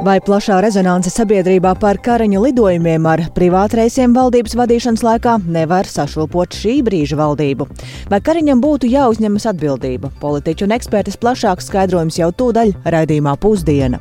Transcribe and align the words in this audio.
Vai 0.00 0.16
plašā 0.24 0.62
rezonance 0.64 1.10
sabiedrībā 1.12 1.74
par 1.76 1.98
karaņu 2.00 2.40
lidojumiem 2.46 3.04
ar 3.10 3.20
privātreisiem 3.36 4.14
valdības 4.16 4.56
vadīšanas 4.56 5.04
laikā 5.04 5.34
nevar 5.44 5.84
sašūpot 5.90 6.56
šī 6.56 6.78
brīža 6.86 7.18
valdību? 7.20 7.68
Vai 8.08 8.22
karaņam 8.24 8.64
būtu 8.64 8.88
jāuzņemas 8.94 9.50
atbildība? 9.52 10.08
Politiķu 10.24 10.64
un 10.70 10.76
ekspertis 10.78 11.20
plašāks 11.20 11.68
skaidrojums 11.68 12.16
jau 12.22 12.32
tūdaļ 12.32 12.74
raidījumā 12.96 13.36
pusdiena. 13.44 14.00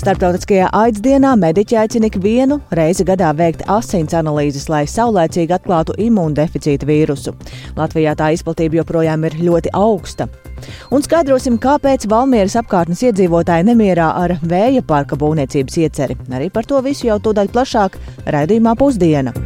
Starptautiskajā 0.00 0.70
AIDS 0.72 1.02
dienā 1.04 1.34
mediķi 1.36 1.76
aicina 1.76 2.08
ikvienu 2.08 2.56
reizi 2.72 3.04
gadā 3.04 3.34
veikt 3.36 3.66
asins 3.68 4.14
analīzes, 4.16 4.64
lai 4.72 4.86
saulēcīgi 4.88 5.52
atklātu 5.52 5.92
imūndeficīta 6.00 6.88
vīrusu. 6.88 7.34
Latvijā 7.76 8.14
tā 8.16 8.30
izplatība 8.32 8.80
joprojām 8.80 9.28
ir 9.28 9.36
ļoti 9.44 9.74
augsta. 9.76 10.30
Un 10.88 11.04
skaidrosim, 11.04 11.58
kāpēc 11.60 12.08
Valmieras 12.08 12.56
apkārtnes 12.62 13.04
iedzīvotāji 13.10 13.68
nemierā 13.68 14.08
ar 14.22 14.38
vēja 14.40 14.80
parka 14.88 15.20
būvniecības 15.20 15.76
ieceri. 15.84 16.16
Arī 16.32 16.48
par 16.48 16.64
to 16.64 16.80
visu 16.86 17.10
jau 17.10 17.20
tūdaļ 17.20 17.52
plašāk 17.52 18.00
raidījumā 18.32 18.78
pusdiena. 18.80 19.36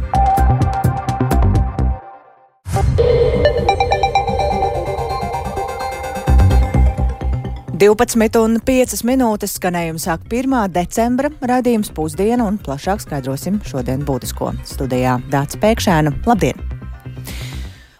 Divpadsmit 7.75 8.37
un 8.39 8.53
piecas 8.63 9.01
minūtes 9.03 9.57
skanējums 9.57 10.05
sāk 10.07 10.21
1. 10.31 10.53
decembra 10.71 11.27
raidījums 11.43 11.89
pusdiena 11.91 12.45
un 12.47 12.55
plašāk 12.55 13.01
skaidrosim 13.03 13.57
šodien 13.67 14.05
būtisko 14.07 14.53
studijā 14.69 15.17
Dācis 15.33 15.59
Pēkšēna. 15.59 16.13
Labdien! 16.23 16.61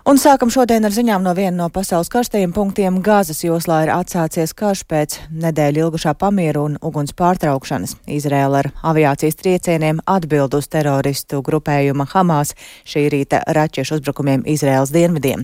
Un 0.08 0.22
sākam 0.22 0.52
šodien 0.54 0.86
ar 0.88 0.94
ziņām 0.96 1.26
no 1.26 1.34
viena 1.36 1.58
no 1.58 1.68
pasaules 1.74 2.12
karstajiem 2.14 2.54
punktiem. 2.56 3.02
Gāzes 3.04 3.42
joslā 3.44 3.82
ir 3.84 3.92
atsācies 3.92 4.54
karš 4.56 4.86
pēc 4.88 5.18
nedēļu 5.44 5.82
ilgušā 5.88 6.14
pamieru 6.22 6.68
un 6.70 6.78
uguns 6.80 7.12
pārtraukšanas. 7.18 7.98
Izrēla 8.16 8.62
ar 8.62 8.70
aviācijas 8.94 9.42
triecieniem 9.42 10.00
atbild 10.06 10.56
uz 10.56 10.70
teroristu 10.72 11.42
grupējuma 11.44 12.08
Hamas 12.14 12.56
šī 12.88 13.10
rīta 13.12 13.44
raķešu 13.60 14.00
uzbrukumiem 14.00 14.48
Izrēlas 14.56 14.96
dienvidiem. 14.96 15.44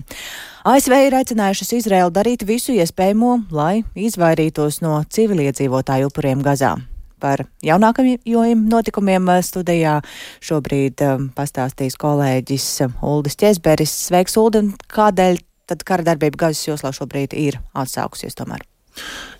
ASV 0.62 0.92
ir 1.08 1.14
aicinājušas 1.18 1.72
Izrēlu 1.74 2.12
darīt 2.14 2.44
visu 2.46 2.70
iespējamo, 2.70 3.32
lai 3.50 3.80
izvairītos 3.98 4.76
no 4.84 5.00
civiliedzīvotāju 5.10 6.06
upuriem 6.06 6.44
Gazā. 6.46 6.76
Par 7.18 7.42
jaunākajiem 7.66 8.62
notikumiem 8.70 9.26
eh, 9.34 9.40
studijā 9.42 9.96
šobrīd 10.38 11.02
um, 11.06 11.24
pastāstīs 11.34 11.98
kolēģis 11.98 12.66
eh, 12.86 12.94
Uldis 13.02 13.34
Česberis. 13.42 13.94
Sveiks, 14.06 14.38
Uldi, 14.38 14.68
kādēļ 14.94 15.40
tad 15.66 15.82
kara 15.88 16.06
darbība 16.06 16.44
Gazas 16.44 16.68
joslā 16.68 16.94
šobrīd 16.94 17.34
ir 17.34 17.58
atsākusies 17.74 18.38
tomēr? 18.38 18.62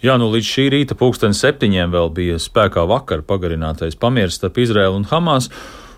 Jā, 0.03 0.19
nu 0.19 0.27
līdz 0.33 0.49
šī 0.49 0.67
rīta 0.75 0.99
pulksten 0.99 1.39
septiņiem 1.39 1.95
vēl 1.95 2.11
bija 2.19 2.43
spēkā 2.43 2.83
vakar 2.91 3.23
pagarinātais 3.23 3.95
pamieris 3.95 4.41
starp 4.41 4.59
Izraēlu 4.59 4.99
un 5.05 5.07
Hamas. 5.13 5.53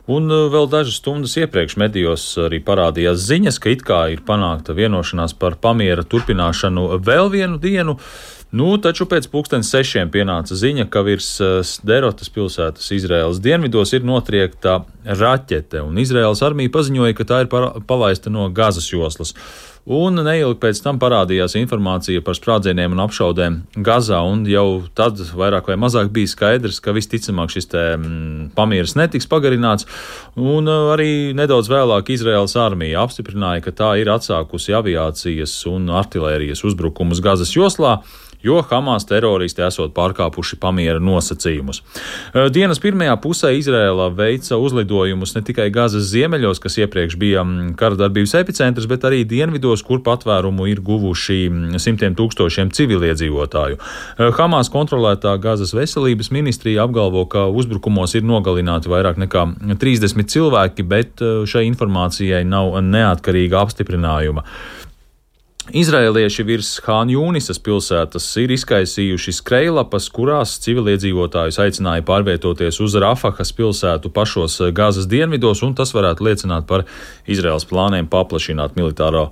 Un 0.05 0.29
vēl 0.29 0.67
dažas 0.69 0.99
stundas 1.01 1.33
iepriekš 1.41 1.79
medijos 1.81 2.27
arī 2.45 2.59
parādījās 2.61 3.23
ziņas, 3.25 3.57
ka 3.57 3.71
it 3.73 3.85
kā 3.89 4.03
ir 4.13 4.21
panākta 4.27 4.77
vienošanās 4.77 5.33
par 5.41 5.57
pamiera 5.57 6.05
turpināšanu 6.05 6.99
vēl 7.01 7.31
vienu 7.33 7.57
dienu. 7.63 7.97
Nu, 8.55 8.69
taču 8.79 9.07
pēc 9.11 9.27
pusdienas 9.33 9.73
sešiem 9.73 10.13
pienāca 10.15 10.55
ziņa, 10.55 10.85
ka 10.93 11.01
virs 11.03 11.31
eh, 11.43 11.57
Derotas 11.89 12.29
pilsētas 12.31 12.93
Izraēlas 12.95 13.41
dienvidos 13.43 13.91
ir 13.97 14.05
notriekta 14.07 14.83
raķete, 15.09 15.81
un 15.83 15.99
Izraēlas 15.99 16.45
armija 16.47 16.71
paziņoja, 16.77 17.17
ka 17.19 17.27
tā 17.33 17.41
ir 17.43 17.51
palaista 17.89 18.31
no 18.31 18.47
Gazas 18.55 18.87
joslas. 18.93 19.35
Un 19.85 20.17
neilgi 20.17 20.57
pēc 20.63 20.79
tam 20.81 20.97
parādījās 20.97 21.59
informācija 21.61 22.23
par 22.25 22.39
sprādzieniem 22.39 22.95
un 22.97 23.03
apšaudēm 23.05 23.59
Gazā, 23.85 24.23
un 24.25 24.47
jau 24.49 24.81
tad 24.97 25.21
vairāk 25.37 25.69
vai 25.69 25.77
mazāk 25.77 26.09
bija 26.15 26.31
skaidrs, 26.33 26.79
ka 26.81 26.95
visticamāk 26.97 27.53
šis 27.53 27.69
te 27.69 27.83
mm, 27.99 28.55
pamieris 28.57 28.97
netiks 28.97 29.29
pagarināts, 29.29 29.85
un 30.41 30.73
eh, 30.73 30.89
arī 30.95 31.11
nedaudz 31.37 31.69
vēlāk 31.69 32.15
Izraēlas 32.17 32.57
armija 32.57 33.05
apstiprināja, 33.05 33.67
ka 33.67 33.77
tā 33.77 33.91
ir 34.01 34.09
atsākusi 34.15 34.73
aviācijas 34.73 35.59
un 35.69 35.93
artilērijas 35.93 36.65
uzbrukumus 36.65 37.21
Gazas 37.25 37.53
joslā 37.53 37.99
jo 38.45 38.61
Hamas 38.71 39.07
teroristi 39.09 39.65
esot 39.65 39.95
pārkāpuši 39.97 40.59
pamiera 40.61 41.01
nosacījumus. 41.03 41.81
Dienas 42.55 42.81
pirmajā 42.83 43.17
pusē 43.23 43.55
Izrēla 43.57 44.11
veica 44.15 44.59
uzlidojumus 44.61 45.35
ne 45.37 45.43
tikai 45.47 45.71
Gazas 45.75 46.11
ziemeļos, 46.13 46.61
kas 46.63 46.79
iepriekš 46.83 47.17
bija 47.21 47.45
kara 47.81 47.99
darbības 47.99 48.37
epicentrs, 48.41 48.89
bet 48.91 49.07
arī 49.09 49.23
dienvidos, 49.29 49.83
kur 49.87 50.03
patvērumu 50.05 50.69
ir 50.71 50.83
guvuši 50.85 51.41
simtiem 51.83 52.17
tūkstošiem 52.19 52.73
civiliedzīvotāju. 52.77 53.81
Hamas 54.39 54.71
kontrolētā 54.73 55.35
Gazas 55.43 55.75
veselības 55.77 56.31
ministrija 56.35 56.85
apgalvo, 56.85 57.25
ka 57.31 57.47
uzbrukumos 57.49 58.17
ir 58.19 58.27
nogalināti 58.29 58.93
vairāk 58.93 59.21
nekā 59.25 59.47
30 59.81 60.33
cilvēki, 60.35 60.87
bet 60.89 61.25
šai 61.49 61.67
informācijai 61.71 62.45
nav 62.49 62.77
neatkarīga 62.85 63.65
apstiprinājuma. 63.65 64.45
Izraelieši 65.73 66.45
virs 66.45 66.69
Hāņūnisas 66.85 67.57
pilsētas 67.65 68.27
ir 68.43 68.51
izkaisījuši 68.53 69.33
skrejlapas, 69.33 70.11
kurās 70.13 70.59
civiliedzīvotājus 70.61 71.57
aicināja 71.63 72.05
pārvietoties 72.05 72.83
uz 72.85 72.97
Rafahas 73.01 73.49
pilsētu 73.57 74.11
pašos 74.13 74.59
Gāzes 74.77 75.09
dienvidos, 75.09 75.63
un 75.65 75.73
tas 75.79 75.95
varētu 75.97 76.27
liecināt 76.27 76.67
par 76.69 76.85
Izraels 77.25 77.65
plāniem 77.71 78.11
paplašināt 78.13 78.77
militāro, 78.77 79.31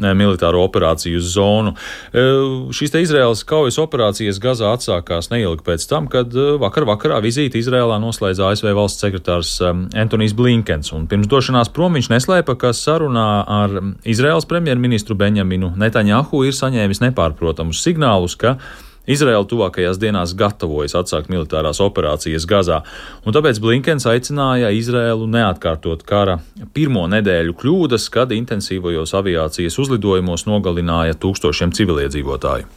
militāro 0.00 0.62
operāciju 0.64 1.20
zonu. 1.20 1.74
E, 2.16 2.24
šīs 2.72 2.94
te 2.94 3.04
Izraels 3.04 3.44
kaujas 3.44 3.76
operācijas 3.82 4.40
Gazā 4.40 4.72
atsākās 4.72 5.28
neilgi 5.34 5.66
pēc 5.68 5.84
tam, 5.90 6.08
kad 6.08 6.32
vakar 6.64 6.88
vakarā 6.88 7.20
vizīti 7.24 7.60
Izrēlā 7.60 8.00
noslēdza 8.00 8.48
ASV 8.54 8.70
valsts 8.72 9.04
sekretārs 9.04 9.58
Antonijs 9.60 10.32
Blinkens, 10.32 10.94
un 10.96 11.04
pirms 11.12 11.28
došanās 11.28 11.68
prom 11.76 12.00
viņš 12.00 12.08
neslēpa, 12.16 12.56
ka 12.56 12.72
sarunā 12.72 13.28
ar 13.60 13.78
Izraels 14.08 14.48
premjerministru 14.48 15.20
Benjaminu 15.20 15.73
Netanjahu 15.80 16.44
ir 16.48 16.56
saņēmis 16.56 17.02
nepārprotamus 17.04 17.82
signālus, 17.84 18.36
ka 18.38 18.56
Izraela 19.04 19.44
tuvākajās 19.44 19.98
dienās 20.00 20.32
gatavojas 20.38 20.94
atsākt 20.96 21.28
militārās 21.32 21.80
operācijas 21.84 22.46
Gazā, 22.48 22.80
un 23.24 23.36
tāpēc 23.36 23.60
Blinkens 23.60 24.08
aicināja 24.08 24.72
Izraelu 24.72 25.28
neatkārtot 25.28 26.06
kara 26.08 26.38
pirmo 26.72 27.04
nedēļu 27.12 27.56
kļūdas, 27.60 28.08
kad 28.14 28.32
intensīvajos 28.32 29.12
aviācijas 29.20 29.76
uzlidojumos 29.84 30.48
nogalināja 30.48 31.18
tūkstošiem 31.20 31.76
civiliedzīvotāju. 31.76 32.70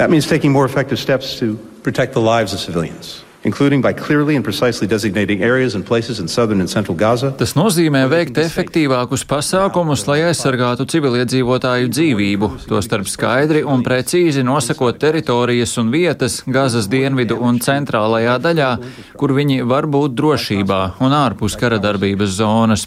That 0.00 0.10
means 0.10 0.26
taking 0.26 0.50
more 0.50 0.66
effective 0.66 0.98
steps 0.98 1.38
to 1.38 1.54
protect 1.84 2.14
the 2.14 2.24
lives 2.24 2.52
of 2.52 2.58
civilians 2.58 3.20
including 3.44 3.82
by 3.82 3.92
clearly 3.92 4.36
and 4.36 4.44
precisely 4.44 4.86
designating 4.86 5.42
areas 5.42 5.74
and 5.74 5.84
places 5.84 6.20
in 6.20 6.28
southern 6.28 6.60
and 6.60 6.70
central 6.70 6.96
Gaza. 6.96 7.32
Tas 7.38 7.54
nozīmē 7.58 8.04
veikt 8.10 8.38
efektīvākus 8.38 9.24
pasākumus, 9.26 10.04
lai 10.06 10.20
aizsargātu 10.28 10.86
civiliedzīvotāju 10.92 11.90
dzīvību, 11.90 12.50
tostarp 12.70 13.10
skaidri 13.10 13.64
un 13.66 13.82
precīzi 13.82 14.44
nosakot 14.46 14.98
teritorijas 15.02 15.74
un 15.82 15.90
vietas 15.94 16.42
Gazas 16.46 16.88
dienvidu 16.92 17.38
un 17.42 17.58
centrālajā 17.62 18.38
daļā, 18.42 18.70
kur 19.18 19.34
viņi 19.34 19.66
var 19.66 19.88
būt 19.90 20.14
drošībā 20.18 20.80
un 21.02 21.16
ārpus 21.16 21.58
kara 21.58 21.80
darbības 21.82 22.38
zonas. 22.38 22.86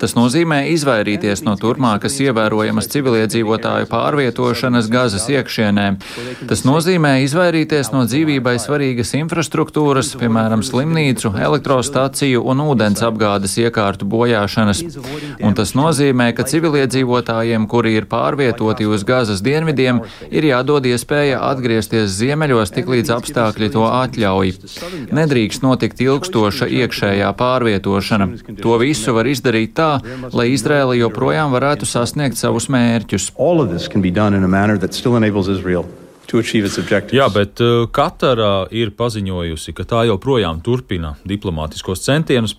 Tas 0.00 0.16
nozīmē 0.18 0.66
izvairīties 0.74 1.44
no 1.46 1.56
turpmākas 1.60 2.20
ievērojamas 2.20 2.90
civiliedzīvotāju 2.92 3.88
pārvietošanas 3.88 4.92
Gazas 4.92 5.28
iekšienē. 5.32 5.88
Tas 6.50 6.66
nozīmē 6.68 7.16
izvairīties 7.24 7.92
no 7.94 8.04
dzīvībai 8.04 8.58
svarīgas 8.60 9.14
infrastruktūras 9.16 9.85
infrastruktūras, 9.86 10.16
piemēram, 10.18 10.62
slimnīcu, 10.64 11.30
elektrostaciju 11.38 12.42
un 12.42 12.60
ūdens 12.64 13.02
apgādes 13.04 13.56
iekārtu 13.58 14.06
bojāšanas. 14.06 14.82
Un 15.40 15.54
tas 15.54 15.74
nozīmē, 15.74 16.32
ka 16.34 16.44
civiliedzīvotājiem, 16.44 17.66
kuri 17.68 17.96
ir 17.96 18.06
pārvietoti 18.06 18.86
uz 18.86 19.04
Gazas 19.04 19.42
dienvidiem, 19.42 20.02
ir 20.30 20.44
jādod 20.44 20.86
iespēja 20.86 21.40
atgriezties 21.50 22.10
ziemeļos 22.18 22.72
tik 22.74 22.88
līdz 22.90 23.12
apstākļi 23.16 23.70
to 23.74 23.84
atļauj. 23.86 24.54
Nedrīkst 25.14 25.62
notikt 25.62 26.00
ilgstoša 26.00 26.66
iekšējā 26.66 27.30
pārvietošana. 27.36 28.30
To 28.62 28.78
visu 28.82 29.14
var 29.14 29.26
izdarīt 29.30 29.76
tā, 29.76 30.00
lai 30.32 30.50
Izraela 30.54 30.96
joprojām 30.98 31.54
varētu 31.54 31.86
sasniegt 31.86 32.40
savus 32.40 32.68
mērķus. 32.72 33.30
Jā, 37.16 37.28
bet 37.32 37.60
uh, 37.64 37.84
Katara 37.92 38.66
ir 38.74 38.92
paziņojusi, 38.96 39.74
ka 39.76 39.86
tā 39.88 40.04
joprojām 40.08 40.60
turpina 40.64 41.14
diplomātiskos 41.28 42.02
centienus, 42.04 42.56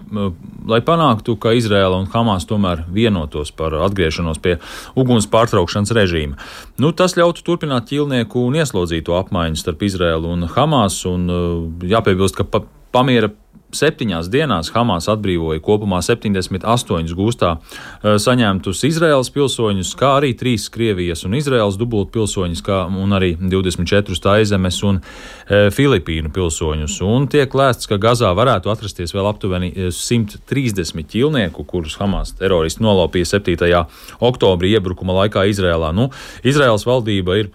lai 0.68 0.80
panāktu, 0.86 1.38
ka 1.42 1.56
Izraela 1.58 2.00
un 2.00 2.08
Hamas 2.14 2.48
tomēr 2.50 2.86
vienotos 2.94 3.52
par 3.56 3.76
atgriešanos 3.88 4.42
pie 4.44 4.58
uguns 4.98 5.30
pārtraukšanas 5.32 5.94
režīma. 5.98 6.40
Nu, 6.82 6.94
tas 6.96 7.18
ļautu 7.20 7.46
turpināt 7.48 7.90
ķīlnieku 7.92 8.48
un 8.48 8.58
ieslodzīto 8.62 9.18
apmaiņu 9.20 9.60
starp 9.60 9.86
Izraelu 9.88 10.34
un 10.38 10.48
Hamas, 10.56 11.04
un 11.10 11.28
uh, 11.28 11.88
jāpiebilst, 11.88 12.40
ka 12.40 12.64
pamiera 12.98 13.30
septiņās 13.76 14.30
dienās 14.32 14.70
Hamas 14.72 15.10
atbrīvoja 15.12 15.60
kopumā 15.64 16.00
78 16.06 17.16
gūstā 17.18 17.50
eh, 17.58 18.16
saņemtus 18.22 18.84
Izraels 18.88 19.30
pilsoņus, 19.36 19.92
kā 20.00 20.14
arī 20.22 20.34
3 20.40 20.70
Krievijas 20.74 21.26
un 21.28 21.36
Izraels 21.38 21.78
dubultpilsoņus, 21.80 22.64
kā 22.64 22.86
arī 23.18 23.34
24 23.38 24.22
Taizemes 24.24 24.78
un 24.88 25.00
e, 25.00 25.68
Filipīnu 25.74 26.32
pilsoņus. 26.34 26.98
Un 27.06 27.28
tiek 27.32 27.54
lēsts, 27.58 27.90
ka 27.90 28.00
Gazā 28.02 28.30
varētu 28.38 28.72
atrasties 28.72 29.14
vēl 29.16 29.28
aptuveni 29.30 29.72
130 29.94 31.08
ķilnieku, 31.12 31.66
kurus 31.68 31.98
Hamas 32.02 32.34
teroristi 32.40 32.84
nolaupīja 32.86 33.32
7. 33.38 33.84
oktobrī 34.28 34.74
iebrukuma 34.78 35.16
laikā 35.24 35.48
Izrēlā. 35.52 35.94
Nu, 35.96 36.10
Izraels 36.48 36.88
valdība 36.88 37.40
ir 37.42 37.52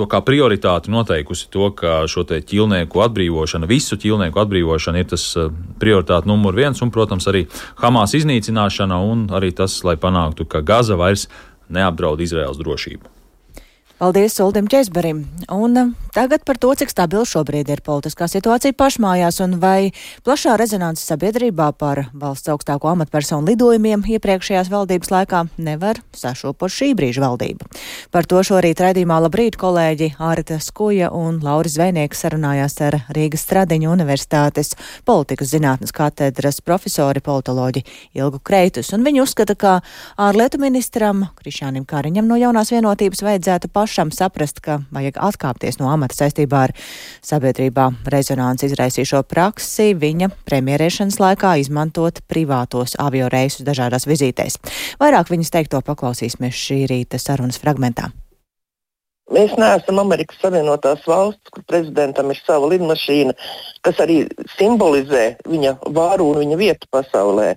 to 0.00 0.08
kā 0.08 0.22
prioritāti 0.24 0.92
noteikusi 0.92 1.50
to, 1.52 1.68
ka 1.76 2.00
šo 2.08 2.24
ķilnieku 2.24 3.04
atbrīvošana, 3.04 3.68
visu 3.68 4.00
ķilnieku 4.00 4.40
atbrīvošana 4.40 5.02
ir 5.02 5.12
tas 5.12 5.26
eh, 5.36 5.52
prioritāte 5.82 6.30
numur 6.30 6.56
viens, 6.56 6.80
un, 6.80 6.92
protams, 6.94 7.28
arī 7.28 7.46
Hamas 7.82 8.16
iznīcināšana 8.16 9.00
un 9.04 9.28
arī 9.36 9.52
tas, 9.56 9.82
lai 9.84 9.98
panāktu, 10.00 10.48
ka 10.48 10.64
Gaza 10.64 10.96
vairs 11.00 11.28
neapdraud 11.70 12.22
Izraels 12.24 12.60
drošību. 12.60 13.19
Paldies 14.00 14.40
Uldim 14.40 14.64
Česberim. 14.64 15.26
Un 15.52 15.76
uh, 15.76 15.88
tagad 16.16 16.40
par 16.48 16.56
to, 16.56 16.70
cik 16.72 16.88
stabila 16.88 17.26
šobrīd 17.28 17.68
ir 17.68 17.82
politiskā 17.84 18.24
situācija 18.32 18.72
pašmājās 18.72 19.42
un 19.44 19.58
vai 19.60 19.90
plašā 20.24 20.54
rezonanse 20.56 21.04
sabiedrībā 21.04 21.66
par 21.76 22.06
valsts 22.16 22.48
augstāko 22.48 22.88
amatpersonu 22.88 23.52
lidojumiem 23.52 24.06
iepriekšējās 24.08 24.70
valdības 24.72 25.12
laikā 25.12 25.42
nevar 25.60 26.00
sašopot 26.16 26.72
šī 26.72 26.94
brīža 26.96 27.20
valdība. 27.26 27.68
Par 28.08 28.24
to 28.24 28.40
šorīt 28.40 28.80
raidījumā 28.80 29.18
labrīt 29.26 29.58
kolēģi 29.60 30.14
Ārita 30.16 30.56
Skuja 30.64 31.12
un 31.12 31.42
Lauris 31.44 31.76
Zvejnieks 31.76 32.24
sarunājās 32.24 32.78
ar 32.88 33.02
Rīgas 33.12 33.44
Stradiņu 33.44 33.92
universitātes 33.92 34.72
politikas 35.04 35.52
zinātnes 35.52 35.92
katedras 35.92 36.62
profesori 36.64 37.20
politoloģi 37.20 37.84
Ilgu 38.16 38.40
Kreitus. 38.40 38.94
Un 38.96 39.04
viņi 39.04 39.26
uzskata, 39.26 39.60
ka 39.60 39.76
ārlietu 40.16 40.56
ministram 40.64 41.26
Krišānim 41.36 41.84
Kariņam 41.84 42.24
no 42.32 42.40
jaunās 42.40 42.72
vienotības 42.72 43.26
vajadzētu 43.28 43.68
pašu 43.68 43.89
pašam 43.90 44.12
saprast, 44.14 44.62
ka 44.62 44.78
vajag 44.94 45.18
atkāpties 45.18 45.80
no 45.80 45.90
amata 45.90 46.14
saistībā 46.14 46.62
ar 46.68 46.74
sabiedrībā 47.26 47.88
rezonanci 48.14 48.70
izraisīšo 48.70 49.24
praksi 49.26 49.90
viņa 49.98 50.30
premjerēšanas 50.46 51.18
laikā 51.18 51.56
izmantot 51.64 52.22
privātos 52.30 52.94
avio 53.02 53.26
reisus 53.32 53.66
dažādās 53.66 54.06
vizītēs. 54.06 54.60
Vairāk 55.02 55.34
viņas 55.34 55.54
teikto 55.58 55.82
paklausīsimies 55.82 56.54
šī 56.54 56.84
rīta 56.92 57.18
sarunas 57.18 57.58
fragmentā. 57.58 58.12
Mēs 59.30 59.52
neesam 59.54 60.00
Amerikas 60.02 60.40
Savienotās 60.42 61.04
valsts, 61.06 61.52
kur 61.54 61.62
prezidentam 61.70 62.32
ir 62.32 62.38
sava 62.42 62.66
lidmašīna, 62.72 63.34
kas 63.86 64.00
arī 64.02 64.24
simbolizē 64.56 65.36
viņa 65.46 65.76
vāru 65.94 66.32
un 66.32 66.40
viņa 66.42 66.56
vietu 66.58 66.88
pasaulē. 66.90 67.52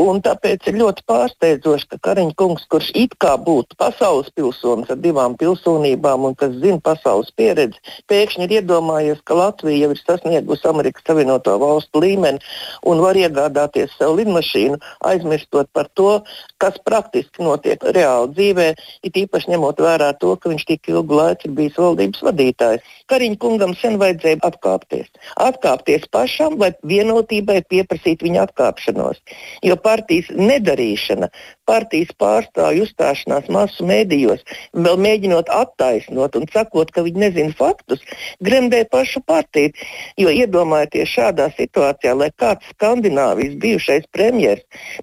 Un 0.00 0.22
tāpēc 0.24 0.70
ir 0.70 0.78
ļoti 0.80 1.04
pārsteidzoši, 1.10 1.88
ka 1.92 1.98
Kariņš 2.08 2.36
kungs, 2.40 2.64
kurš 2.72 2.88
it 2.96 3.12
kā 3.20 3.34
būtu 3.36 3.76
pasaules 3.76 4.30
pilsonis 4.32 4.88
ar 4.94 5.02
divām 5.04 5.36
pilsonībām 5.36 6.24
un 6.30 6.38
kas 6.38 6.56
zina 6.62 6.80
pasaules 6.80 7.28
pieredzi, 7.36 7.76
pēkšņi 8.08 8.48
ir 8.48 8.56
iedomājies, 8.62 9.20
ka 9.28 9.36
Latvija 9.36 9.84
jau 9.84 9.92
ir 9.92 10.00
sasniegusi 10.00 10.68
Amerikas 10.72 11.04
Savienoto 11.06 11.58
valstu 11.60 12.00
līmeni 12.06 12.40
un 12.88 13.04
var 13.04 13.20
iegādāties 13.20 13.92
sev 13.98 14.16
lidmašīnu, 14.16 14.80
aizmirstot 15.12 15.68
par 15.76 15.92
to, 15.92 16.22
kas 16.56 16.80
praktiski 16.88 17.44
notiek 17.44 17.84
reāli 17.84 18.32
dzīvē, 18.32 18.68
it 19.04 19.22
īpaši 19.26 19.52
ņemot 19.52 19.84
vērā 19.84 20.12
to, 20.16 20.32
ka 20.40 20.48
viņš 20.48 20.66
tik 20.72 20.88
ilgi 20.88 21.01
ilgu 21.02 21.18
laiku 21.18 21.48
ir 21.48 21.54
bijis 21.56 21.78
valdības 21.78 22.22
vadītājs. 22.22 22.90
Kariņa 23.10 23.38
kungam 23.42 23.74
sen 23.76 23.98
vajadzēja 24.00 24.40
atkāpties. 24.46 25.10
Atkāpties 25.42 26.06
pašam, 26.14 26.56
lai 26.60 26.70
vienotībai 26.86 27.62
pieprasītu 27.68 28.28
viņa 28.28 28.46
atkāpšanos. 28.46 29.20
Jo 29.66 29.76
partijas 29.76 30.30
nedarīšana, 30.30 31.28
partijas 31.66 32.14
pārstāvju 32.22 32.86
uzstāšanās 32.86 33.50
masu 33.52 33.86
mēdījos, 33.88 34.44
vēl 34.72 35.00
mēģinot 35.02 35.50
attaisnot 35.52 36.38
un 36.38 36.48
sakot, 36.52 36.90
ka 36.94 37.04
viņi 37.04 37.26
nezina 37.26 37.56
faktus, 37.58 38.00
gremdē 38.40 38.84
pašu 38.92 39.24
partiju. 39.26 39.74
Jo 40.20 40.32
iedomājieties 40.32 41.12
šādā 41.16 41.50
situācijā, 41.58 42.14
lai 42.16 42.30
kāds 42.38 42.70
Skandināvijas 42.76 43.58
bijušais 43.60 44.08
premjerministrs 44.14 44.32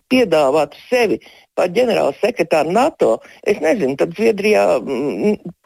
piedāvātu 0.10 0.80
sevi 0.90 1.20
par 1.56 1.72
ģenerālu 1.76 2.16
sekretāru 2.22 2.74
NATO, 2.76 3.12
es 3.44 3.60
nezinu, 3.64 3.98
tad 4.00 4.16
Zviedrijā 4.18 4.66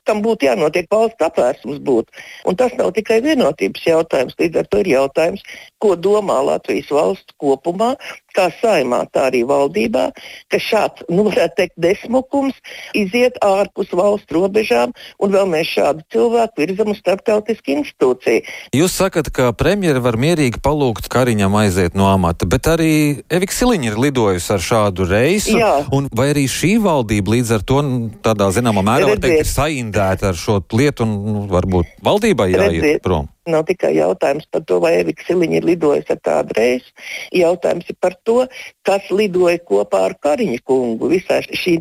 tam 0.10 0.22
būtu 0.26 0.48
jānotiek 0.48 0.90
valsts 0.92 1.26
apvērsums. 1.28 1.82
Būt. 1.84 2.10
Un 2.50 2.58
tas 2.60 2.74
nav 2.80 2.94
tikai 2.98 3.22
vienotības 3.26 3.86
jautājums, 3.88 4.38
līdz 4.40 4.64
ar 4.64 4.70
to 4.72 4.84
ir 4.84 4.92
jautājums, 4.94 5.44
ko 5.84 5.98
domā 6.00 6.40
Latvijas 6.48 6.92
valsts 6.94 7.36
kopumā, 7.42 7.94
kā 8.34 8.48
saimā, 8.62 9.04
tā 9.14 9.28
arī 9.30 9.44
valdībā, 9.48 10.08
ka 10.52 10.60
šāds, 10.62 11.04
nu, 11.12 11.28
varētu 11.28 11.58
teikt, 11.60 11.76
desmukums 11.84 12.58
iziet 12.98 13.38
ārpus 13.44 13.92
valsts 13.94 14.34
robežām, 14.34 14.94
un 15.22 15.34
vēl 15.36 15.50
mēs 15.52 15.74
šādu 15.76 16.06
cilvēku 16.14 16.64
virzam 16.64 16.94
uz 16.94 17.02
starptautisku 17.04 17.76
institūciju. 17.76 18.46
Jūs 18.78 18.96
sakat, 18.98 19.30
ka 19.34 19.52
premjeri 19.58 20.02
var 20.04 20.18
mierīgi 20.20 20.62
palūgt 20.64 21.10
Kariņam 21.14 21.60
aiziet 21.62 21.98
no 22.00 22.08
amata, 22.10 22.48
bet 22.50 22.70
arī 22.72 22.94
Evika 23.34 23.56
Siliņa 23.58 23.92
ir 23.92 24.00
lidojusi 24.08 24.54
ar 24.56 24.66
šādu 24.66 25.10
reisu, 25.10 25.58
Jā. 25.60 25.74
un 25.94 26.10
vai 26.16 26.32
arī 26.34 26.48
šī 26.50 26.76
valdība 26.84 27.36
līdz 27.36 27.54
ar 27.60 27.68
to 27.68 27.84
tādā 28.26 28.50
zināmā 28.56 28.86
mērā 28.86 29.14
var 29.14 29.22
teikt, 29.22 29.44
ir 29.44 29.52
saindēta 29.52 30.32
ar 30.32 30.40
šo 30.40 30.62
lietu, 30.74 31.06
un 31.06 31.38
nu, 31.38 31.46
varbūt 31.52 32.00
valdībai 32.06 32.52
jāiet 32.56 33.04
prom? 33.06 33.30
Nav 33.44 33.66
tikai 33.68 33.90
jautājums 33.98 34.46
par 34.48 34.62
to, 34.64 34.78
vai 34.80 34.94
Evika 35.02 35.26
Siliņa 35.28 35.58
ir 35.58 35.66
lidojusi 35.68 36.14
ar 36.14 36.20
tādu 36.24 36.56
reizi. 36.56 36.94
Jautājums 37.36 37.90
ir 37.92 37.98
par 38.00 38.14
to, 38.24 38.46
kas 38.88 39.10
lidoja 39.12 39.60
kopā 39.68 40.06
ar 40.08 40.14
Kariņu 40.24 40.62
kungu 40.64 41.10
visā 41.12 41.42
šī 41.44 41.74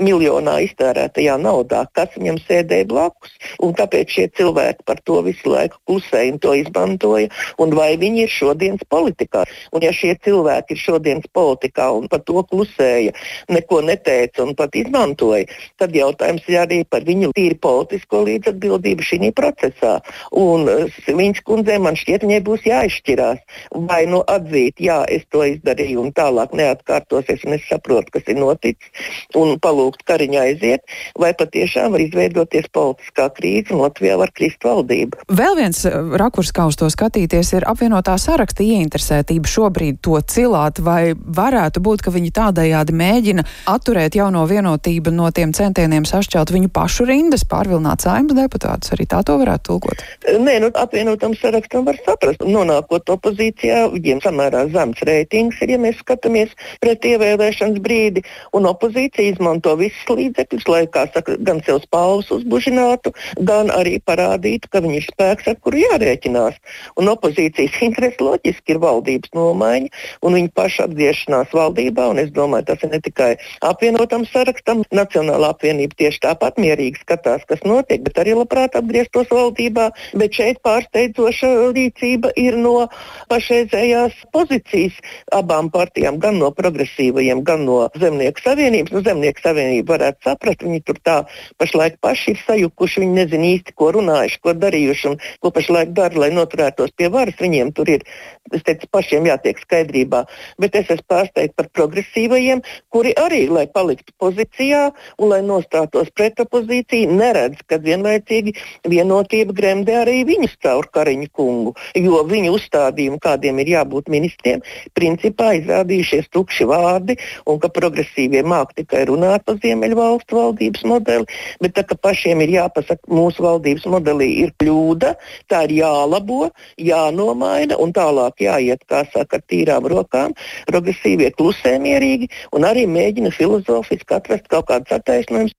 miljonā 0.00 0.54
iztērētajā 0.64 1.34
naudā, 1.36 1.82
kas 1.92 2.14
viņam 2.16 2.38
sēdēja 2.46 2.86
blakus. 2.88 3.34
Un 3.60 3.74
kāpēc 3.76 4.14
šie 4.14 4.24
cilvēki 4.38 4.86
par 4.88 5.02
to 5.04 5.20
visu 5.26 5.52
laiku 5.52 5.76
klusēja 5.84 6.32
un 6.32 6.40
to 6.40 6.54
izmantoja, 6.56 7.28
un 7.60 7.76
vai 7.76 7.90
viņi 8.00 8.24
ir 8.24 8.32
šodienas 8.32 8.88
politikā. 8.88 9.44
Un 9.76 9.84
ja 9.84 9.92
šie 9.92 10.14
cilvēki 10.24 10.72
ir 10.72 10.80
šodienas 10.80 11.28
politikā 11.36 11.90
un 11.92 12.08
par 12.08 12.24
to 12.24 12.40
klusēja, 12.48 13.12
neko 13.52 13.82
neteica 13.84 14.46
un 14.46 14.56
pat 14.56 14.72
izmantoja, 14.80 15.44
tad 15.76 15.92
jautājums 15.92 16.48
ir 16.48 16.62
arī 16.64 16.80
par 16.88 17.04
viņu 17.04 17.34
tīri 17.36 17.60
politisko 17.60 18.24
līdzatbildību 18.30 19.10
šī 19.12 19.20
procesā. 19.36 19.98
Un, 20.32 20.64
Viņas 21.08 21.42
kundzei 21.46 21.78
man 21.82 21.96
šķiet, 21.98 22.26
viņai 22.26 22.40
būs 22.46 22.66
jāizšķirās. 22.68 23.42
Vai 23.88 24.02
nu 24.10 24.22
atzīt, 24.28 24.80
jā, 24.82 25.02
es 25.08 25.24
to 25.32 25.44
izdarīju 25.48 26.02
un 26.04 26.12
tālāk 26.16 26.54
neatkārtosies, 26.56 27.44
un 27.46 27.56
es 27.56 27.66
saprotu, 27.68 28.14
kas 28.16 28.28
ir 28.30 28.38
noticis, 28.40 29.08
un 29.38 29.56
palūgt 29.62 30.04
kariņā 30.08 30.46
aiziet, 30.48 30.84
vai 31.18 31.32
patiešām 31.38 31.94
var 31.94 32.04
izveidoties 32.04 32.68
politiskā 32.72 33.28
krīze 33.36 33.74
un 33.74 33.82
Latvijā 33.84 34.16
var 34.20 34.32
krist 34.34 34.64
valdība. 34.66 35.22
Vēl 35.32 35.58
viens 35.58 35.84
eh, 35.88 35.96
rakurs, 36.20 36.52
kā 36.54 36.66
uz 36.70 36.78
to 36.80 36.88
skatīties, 36.92 37.54
ir 37.56 37.66
apvienotā 37.68 38.16
saraksta 38.20 38.64
ieinteresētība 38.66 39.50
šobrīd 39.50 40.00
to 40.04 40.18
cilāt, 40.28 40.80
vai 40.82 41.14
varētu 41.14 41.82
būt, 41.84 42.04
ka 42.04 42.14
viņi 42.14 42.32
tādējādi 42.36 42.96
mēģina 42.96 43.46
atturēt 43.72 44.16
jauno 44.18 44.44
vienotību 44.48 45.14
no 45.14 45.30
tiem 45.34 45.54
centieniem 45.56 46.06
sašķelt 46.08 46.52
viņu 46.54 46.72
pašu 46.74 47.06
rindas, 47.08 47.46
pārvilināt 47.48 48.04
saimnes 48.04 48.36
deputātus. 48.38 48.92
Arī 48.94 49.06
tā 49.08 49.22
to 49.26 49.38
varētu 49.40 49.68
tulkot. 49.70 50.04
Nē, 50.42 50.58
nu, 50.64 50.70
apvienotam 50.92 51.32
sarakstam 51.32 51.86
var 51.88 51.96
saprast. 52.04 52.42
Nonākot 52.44 53.08
opozīcijā, 53.14 53.86
viņiem 53.94 54.20
samērā 54.20 54.66
zems 54.74 55.00
reitings 55.08 55.56
ir, 55.64 55.72
ja 55.72 55.78
mēs 55.80 55.96
skatāmies 56.02 56.52
pret 56.84 57.06
ievēlēšanas 57.08 57.80
brīdi, 57.80 58.20
un 58.52 58.68
opozīcija 58.68 59.32
izmanto 59.32 59.72
visus 59.80 60.04
līdzekļus, 60.12 60.66
lai, 60.68 60.82
kā 60.92 61.06
saka, 61.14 61.38
gan 61.40 61.62
sev 61.64 61.80
spālus 61.86 62.28
uzbužinātu, 62.36 63.14
gan 63.40 63.72
arī 63.72 63.94
parādītu, 64.04 64.68
ka 64.68 64.82
viņi 64.84 65.00
ir 65.00 65.06
spēks, 65.08 65.48
ar 65.48 65.56
kuru 65.64 65.80
jārēķinās. 65.80 66.60
Un 67.00 67.08
opozīcijas 67.14 67.80
interesi 67.88 68.20
loģiski 68.20 68.76
ir 68.76 68.82
valdības 68.84 69.32
nomaiņa 69.32 70.04
un 70.28 70.36
viņa 70.36 70.52
paša 70.60 70.90
atgriešanās 70.90 71.56
valdībā, 71.56 72.10
un 72.12 72.20
es 72.20 72.30
domāju, 72.36 72.68
tas 72.68 72.84
ir 72.84 72.92
ne 72.92 73.00
tikai 73.00 73.30
apvienotam 73.64 74.28
sarakstam, 74.28 74.84
Nacionālā 74.92 75.54
apvienība 75.54 75.96
tieši 75.96 76.20
tāpat 76.26 76.60
mierīgi 76.60 77.00
skatās, 77.00 77.46
kas 77.48 77.62
notiek, 77.64 78.02
bet 78.04 78.18
arī 78.20 78.36
labprāt 78.36 78.76
atgrieztos 78.76 79.30
valdībā, 79.32 79.88
bet 80.20 80.36
šeit 80.36 80.60
pār 80.60 80.81
pārsteidzoša 80.82 81.48
rīcība 81.72 82.32
ir 82.36 82.56
no 82.56 82.88
pašreizējās 83.30 84.12
pozīcijas 84.32 84.98
abām 85.32 85.70
partijām, 85.70 86.18
gan 86.18 86.38
no 86.38 86.50
progresīvajiem, 86.50 87.42
gan 87.44 87.64
no 87.66 87.88
Zemnieku 87.98 88.40
savienības. 88.42 88.92
Nu, 88.92 89.02
Zemnieku 89.02 89.40
savienība 89.42 89.96
varētu 89.96 90.28
saprast, 90.28 90.62
viņi 90.62 90.82
tur 90.84 90.98
tā 91.02 91.16
pašlaik 91.58 91.98
paši 92.00 92.32
ir 92.32 92.42
sajukuši, 92.46 93.00
viņi 93.00 93.14
nezina 93.14 93.50
īsti, 93.56 93.74
ko 93.76 93.92
runājuši, 93.96 94.40
ko 94.42 94.54
darījuši 94.54 95.08
un 95.10 95.18
ko 95.40 95.50
pašlaik 95.50 95.92
dara, 95.94 96.18
lai 96.18 96.30
noturētos 96.34 96.94
pie 96.96 97.10
varas. 97.12 97.38
Viņiem 97.42 97.72
tur 97.74 97.88
ir, 97.88 98.04
es 98.52 98.62
teicu, 98.66 98.88
pašiem 98.92 99.26
jātiek 99.26 99.58
skaidrībā. 99.62 100.24
Bet 100.62 100.76
es 100.78 100.90
esmu 100.90 101.08
pārsteigts 101.08 101.56
par 101.56 101.70
progresīvajiem, 101.74 102.62
kuri 102.92 103.14
arī, 103.18 103.46
lai 103.50 103.66
paliktu 103.66 104.14
pozīcijā 104.20 104.90
un 105.18 105.32
lai 105.32 105.42
nostātos 105.46 106.10
pret 106.14 106.40
opozīciju, 106.42 107.16
neredz, 107.18 107.62
ka 107.66 107.80
vienlaicīgi 107.82 108.54
vienotība 108.88 109.56
gremdē 109.56 110.02
arī 110.02 110.22
viņus 110.28 110.58
tā 110.62 110.71
caur 110.72 110.88
Kariņu 110.92 111.28
kungu, 111.36 111.74
jo 111.98 112.22
viņu 112.28 112.54
uzstādījumu, 112.56 113.20
kādiem 113.22 113.60
ir 113.62 113.72
jābūt 113.76 114.10
ministriem, 114.12 114.62
principā 114.96 115.52
izrādījušies 115.60 116.30
tukši 116.32 116.66
vārdi, 116.70 117.18
un 117.48 117.60
ka 117.62 117.70
progresīvie 117.72 118.42
māk 118.46 118.74
tikai 118.78 119.04
runāt 119.10 119.44
par 119.46 119.60
Ziemeļvalstu 119.62 120.38
valdības 120.38 120.84
modeli, 120.88 121.28
bet 121.62 121.76
tā, 121.76 121.84
ka 121.88 121.98
pašiem 122.08 122.42
ir 122.44 122.54
jāpasaka, 122.56 123.10
mūsu 123.12 123.44
valdības 123.44 123.88
modelī 123.92 124.30
ir 124.46 124.54
kļūda, 124.62 125.14
tā 125.52 125.64
ir 125.68 125.76
jālabo, 125.82 126.50
jānomaina 126.80 127.78
un 127.82 127.94
tālāk 127.96 128.44
jāiet, 128.46 128.84
kā 128.88 129.04
saka, 129.12 129.40
ar 129.40 129.46
tīrām 129.50 129.88
rokām. 129.92 130.36
Progresīvie 130.70 131.32
klusē 131.36 131.76
mierīgi 131.82 132.30
un 132.56 132.68
arī 132.68 132.86
mēģina 132.90 133.32
filozofiski 133.34 134.18
atrast 134.18 134.48
kaut 134.52 134.70
kādus 134.70 135.00
attaisnojumus. 135.00 135.56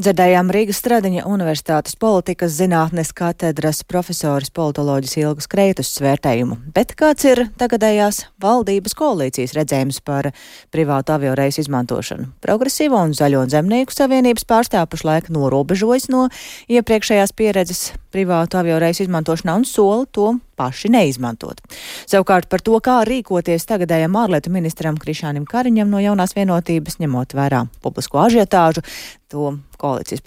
Dzirdējām 0.00 0.48
Rīgas 0.54 0.78
Stradiņa 0.80 1.26
Universitātes 1.28 1.92
politikas 2.00 2.54
zinātnes 2.56 3.10
katedras 3.12 3.82
profesoras 3.84 4.48
politoloģijas 4.56 5.16
Ilgas 5.20 5.48
Kreitus 5.50 5.90
svērtējumu. 5.98 6.56
Bet 6.72 6.94
kāds 6.96 7.26
ir 7.28 7.42
tagadējās 7.60 8.22
valdības 8.40 8.96
koalīcijas 8.96 9.52
redzējums 9.58 10.00
par 10.06 10.30
privātu 10.72 11.12
avioreisu 11.18 11.60
izmantošanu? 11.66 12.30
Progresīvo 12.40 12.96
un 12.96 13.12
Zaļo 13.18 13.44
zemnieku 13.52 13.92
savienības 13.92 14.48
pārstāv 14.48 14.88
pašlaik 14.94 15.28
norobežojas 15.36 16.08
no 16.08 16.30
iepriekšējās 16.72 17.36
pieredzes 17.36 17.90
privātu 18.14 18.62
avioreisu 18.62 19.04
izmantošanā 19.04 19.60
un 19.60 19.68
sola 19.68 20.08
to 20.08 20.32
paši 20.60 20.92
neizmantot. 20.92 21.62
Savukārt 22.10 22.50
par 22.52 22.64
to, 22.64 22.76
kā 22.84 23.00
rīkoties 23.08 23.66
tagadējam 23.70 24.18
ārlietu 24.20 24.52
ministram 24.52 25.00
Krišānam 25.00 25.48
Kariņam 25.48 25.90
no 25.90 26.02
jaunās 26.02 26.36
vienotības, 26.36 27.00
ņemot 27.00 27.34
vērā 27.38 27.64
publisko 27.84 28.20
ažiotāžu, 28.26 28.84
to 29.30 29.54
koalīcijas 29.80 30.24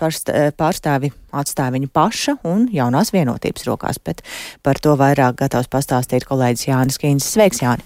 pārstāvi 0.57 1.11
atstāja 1.35 1.75
viņa 1.75 1.89
paša 1.93 2.37
un 2.49 2.67
jaunās 2.73 3.13
vienotības 3.13 3.67
rokās, 3.69 3.99
bet 4.01 4.23
par 4.65 4.79
to 4.81 4.95
vairāk 4.99 5.37
gatavs 5.43 5.71
pastāstīt 5.71 6.27
kolēģis 6.29 6.69
Jānis 6.71 7.01
Kīns. 7.01 7.27
Sveiks, 7.35 7.61
Jāni! 7.65 7.85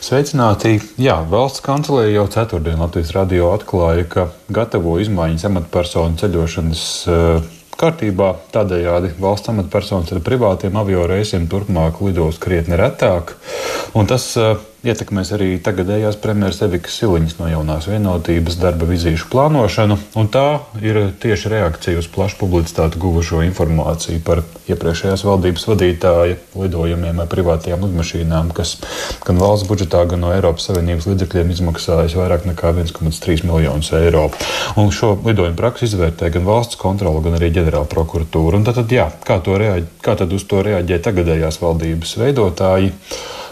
Sveicināti! 0.00 0.78
Jā, 1.00 1.18
valsts 1.28 1.60
kancelēja 1.64 2.14
jau 2.14 2.26
ceturtdien 2.32 2.80
Latvijas 2.80 3.12
radio 3.12 3.50
atklāja, 3.52 4.06
ka 4.08 4.26
gatavo 4.48 4.96
izmaiņas 5.02 5.44
amatpersonu 5.50 6.16
ceļošanas 6.22 6.84
uh, 7.12 7.50
kārtībā. 7.80 8.30
Tādējādi 8.54 9.14
valsts 9.20 9.52
amatpersonas 9.52 10.12
ar 10.14 10.22
privātiem 10.24 10.76
avio 10.80 11.06
reisiem 11.10 11.48
turpmāk 11.50 12.02
lidos 12.04 12.40
krietni 12.42 12.78
retāk. 12.80 13.34
Tas 14.10 14.26
uh, 14.38 14.58
ietekmēs 14.86 15.32
arī 15.36 15.48
tagadējās 15.60 16.16
premjeras 16.22 16.62
Evikas 16.64 16.94
Siliņas 17.00 17.36
no 17.36 17.48
jaunās 17.50 17.88
vienotības 17.90 18.56
darba 18.60 18.86
vizīšu 18.88 19.28
plānošanu, 19.32 19.98
un 20.16 20.28
tā 20.32 20.44
ir 20.80 21.00
tieši 21.20 21.52
reakcija 21.52 22.00
uz 22.00 22.08
plašu 22.12 22.38
publicitāti 22.40 23.00
guvušo 23.02 23.42
informāciju 23.44 24.22
par 24.24 24.40
iepriekšējās 24.70 25.24
valdības 25.28 25.66
vadītāja 25.68 26.38
lidojumiem 26.56 27.20
ar 27.20 27.28
privātajām 27.30 27.84
lidmašīnām, 27.84 28.54
kas 28.56 28.78
gan 29.26 29.40
valsts 29.42 29.68
budžetā, 29.68 30.06
gan 30.08 30.24
no 30.24 30.32
Eiropas 30.32 30.70
Savienības 30.70 31.10
līdzekļiem 31.10 31.52
izmaksājas 31.56 32.16
vairāk 32.16 32.48
nekā 32.48 32.72
1,3 32.78 33.44
miljonus 33.50 33.92
eiro. 33.98 34.28
Un 34.80 34.88
šo 34.94 35.12
lidojumu 35.26 35.58
praksi 35.60 35.90
izvērtē 35.90 36.32
gan 36.32 36.48
valsts 36.48 36.80
kontrole, 36.80 37.20
gan 37.26 37.36
arī 37.36 37.52
ģenerāla 37.58 37.90
prokuratūra. 37.90 38.62
Un 38.62 38.64
tad 38.68 38.80
jā, 38.96 39.10
kā, 39.26 39.42
reaģ, 39.44 39.92
kā 40.00 40.16
tad 40.22 40.32
uz 40.32 40.48
to 40.48 40.64
reaģē 40.64 41.02
tagadējās 41.04 41.60
valdības 41.60 42.16
veidotāji? 42.24 42.94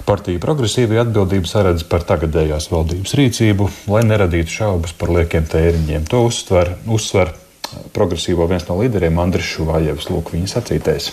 Partija 0.08 0.40
progresīvi 0.40 0.96
atbildību 1.02 1.48
saredz 1.50 1.82
par 1.84 2.06
tagadējās 2.08 2.70
valdības 2.72 3.12
rīcību, 3.18 3.66
lai 3.92 4.06
neradītu 4.08 4.54
šaubas 4.54 4.94
par 4.96 5.12
liekiem 5.12 5.44
tēriņiem. 5.52 6.06
To 6.08 6.22
uztver, 6.30 6.72
uzsver 6.88 7.34
progresīvo 7.92 8.46
viens 8.48 8.64
no 8.70 8.78
līderiem 8.80 9.20
Andris 9.20 9.50
Šuvājevs. 9.52 10.08
Lūk, 10.08 10.32
viņa 10.32 10.54
sacītais. 10.54 11.10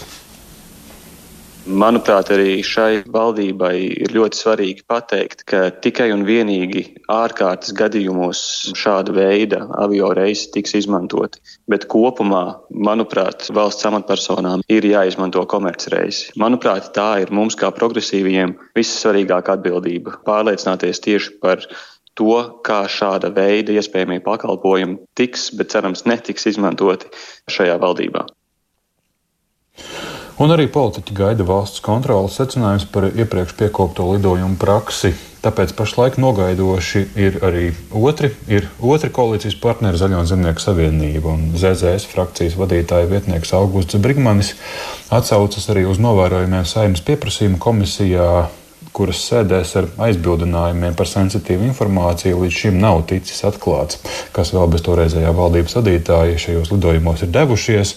Manuprāt, 1.66 2.28
arī 2.30 2.60
šai 2.62 3.00
valdībai 3.10 3.74
ir 4.06 4.12
ļoti 4.14 4.38
svarīgi 4.38 4.84
pateikt, 4.86 5.40
ka 5.50 5.72
tikai 5.82 6.12
un 6.14 6.22
vienīgi 6.28 6.84
ārkārtas 7.10 7.74
gadījumos 7.74 8.42
šāda 8.78 9.16
veida 9.16 9.64
avio 9.82 10.12
reisi 10.14 10.52
tiks 10.54 10.76
izmantoti. 10.78 11.42
Bet 11.66 11.88
kopumā, 11.90 12.44
manuprāt, 12.70 13.48
valsts 13.50 13.90
amatpersonām 13.90 14.62
ir 14.70 14.86
jāizmanto 14.86 15.42
komercreisi. 15.50 16.36
Manuprāt, 16.38 16.94
tā 16.94 17.10
ir 17.26 17.34
mums 17.34 17.58
kā 17.58 17.74
progresīviem 17.74 18.54
vissvarīgākā 18.78 19.58
atbildība- 19.58 20.20
pārliecināties 20.30 21.02
tieši 21.02 21.38
par 21.42 21.66
to, 22.14 22.62
kā 22.62 22.84
šāda 22.86 23.34
veida 23.34 23.74
iespējamie 23.74 24.22
pakalpojumi 24.22 25.02
tiks, 25.18 25.50
bet 25.58 25.74
cerams 25.74 26.06
netiks 26.06 26.46
izmantoti 26.46 27.10
šajā 27.50 27.82
valdībā. 27.82 28.28
Un 30.36 30.52
arī 30.52 30.66
politiķi 30.68 31.14
gaida 31.16 31.46
valsts 31.48 31.80
kontrolas 31.80 32.34
secinājums 32.36 32.84
par 32.92 33.06
iepriekš 33.08 33.54
piekopto 33.56 34.10
lidojumu 34.10 34.58
praksi. 34.60 35.14
Tāpēc 35.46 35.72
pašlaik 35.78 36.18
nogaidoši 36.20 37.04
ir 37.22 37.38
arī 37.46 37.70
otri, 37.96 38.32
ir 38.52 38.68
otri 38.82 39.12
koalīcijas 39.16 39.56
partneri 39.62 40.02
Zaļo 40.02 40.26
zemnieku 40.28 40.60
savienība. 40.60 41.38
Un 41.38 41.54
ZZS 41.56 42.10
frakcijas 42.12 42.58
vadītāja 42.60 43.08
vietnieks 43.14 43.54
Augusts 43.56 44.02
Brigmanis 44.02 44.52
atsaucas 45.14 45.70
arī 45.72 45.86
uz 45.88 46.02
novērojumiem 46.04 46.68
saimnes 46.68 47.06
pieprasījuma 47.06 47.62
komisijā 47.62 48.30
kuras 48.96 49.22
sēdēs 49.28 49.74
ar 49.80 49.88
aizbildinājumiem 50.08 50.96
par 50.98 51.10
sensitīvu 51.10 51.68
informāciju, 51.70 52.42
līdz 52.44 52.60
šim 52.62 52.80
nav 52.82 53.04
ticis 53.10 53.44
atklāts, 53.48 54.00
kas 54.36 54.54
vēl 54.56 54.70
bez 54.72 54.86
toreizējā 54.86 55.34
valdības 55.36 55.78
vadītāja 55.80 56.42
šajos 56.46 56.72
lidojumos 56.74 57.26
ir 57.26 57.34
devušies. 57.36 57.96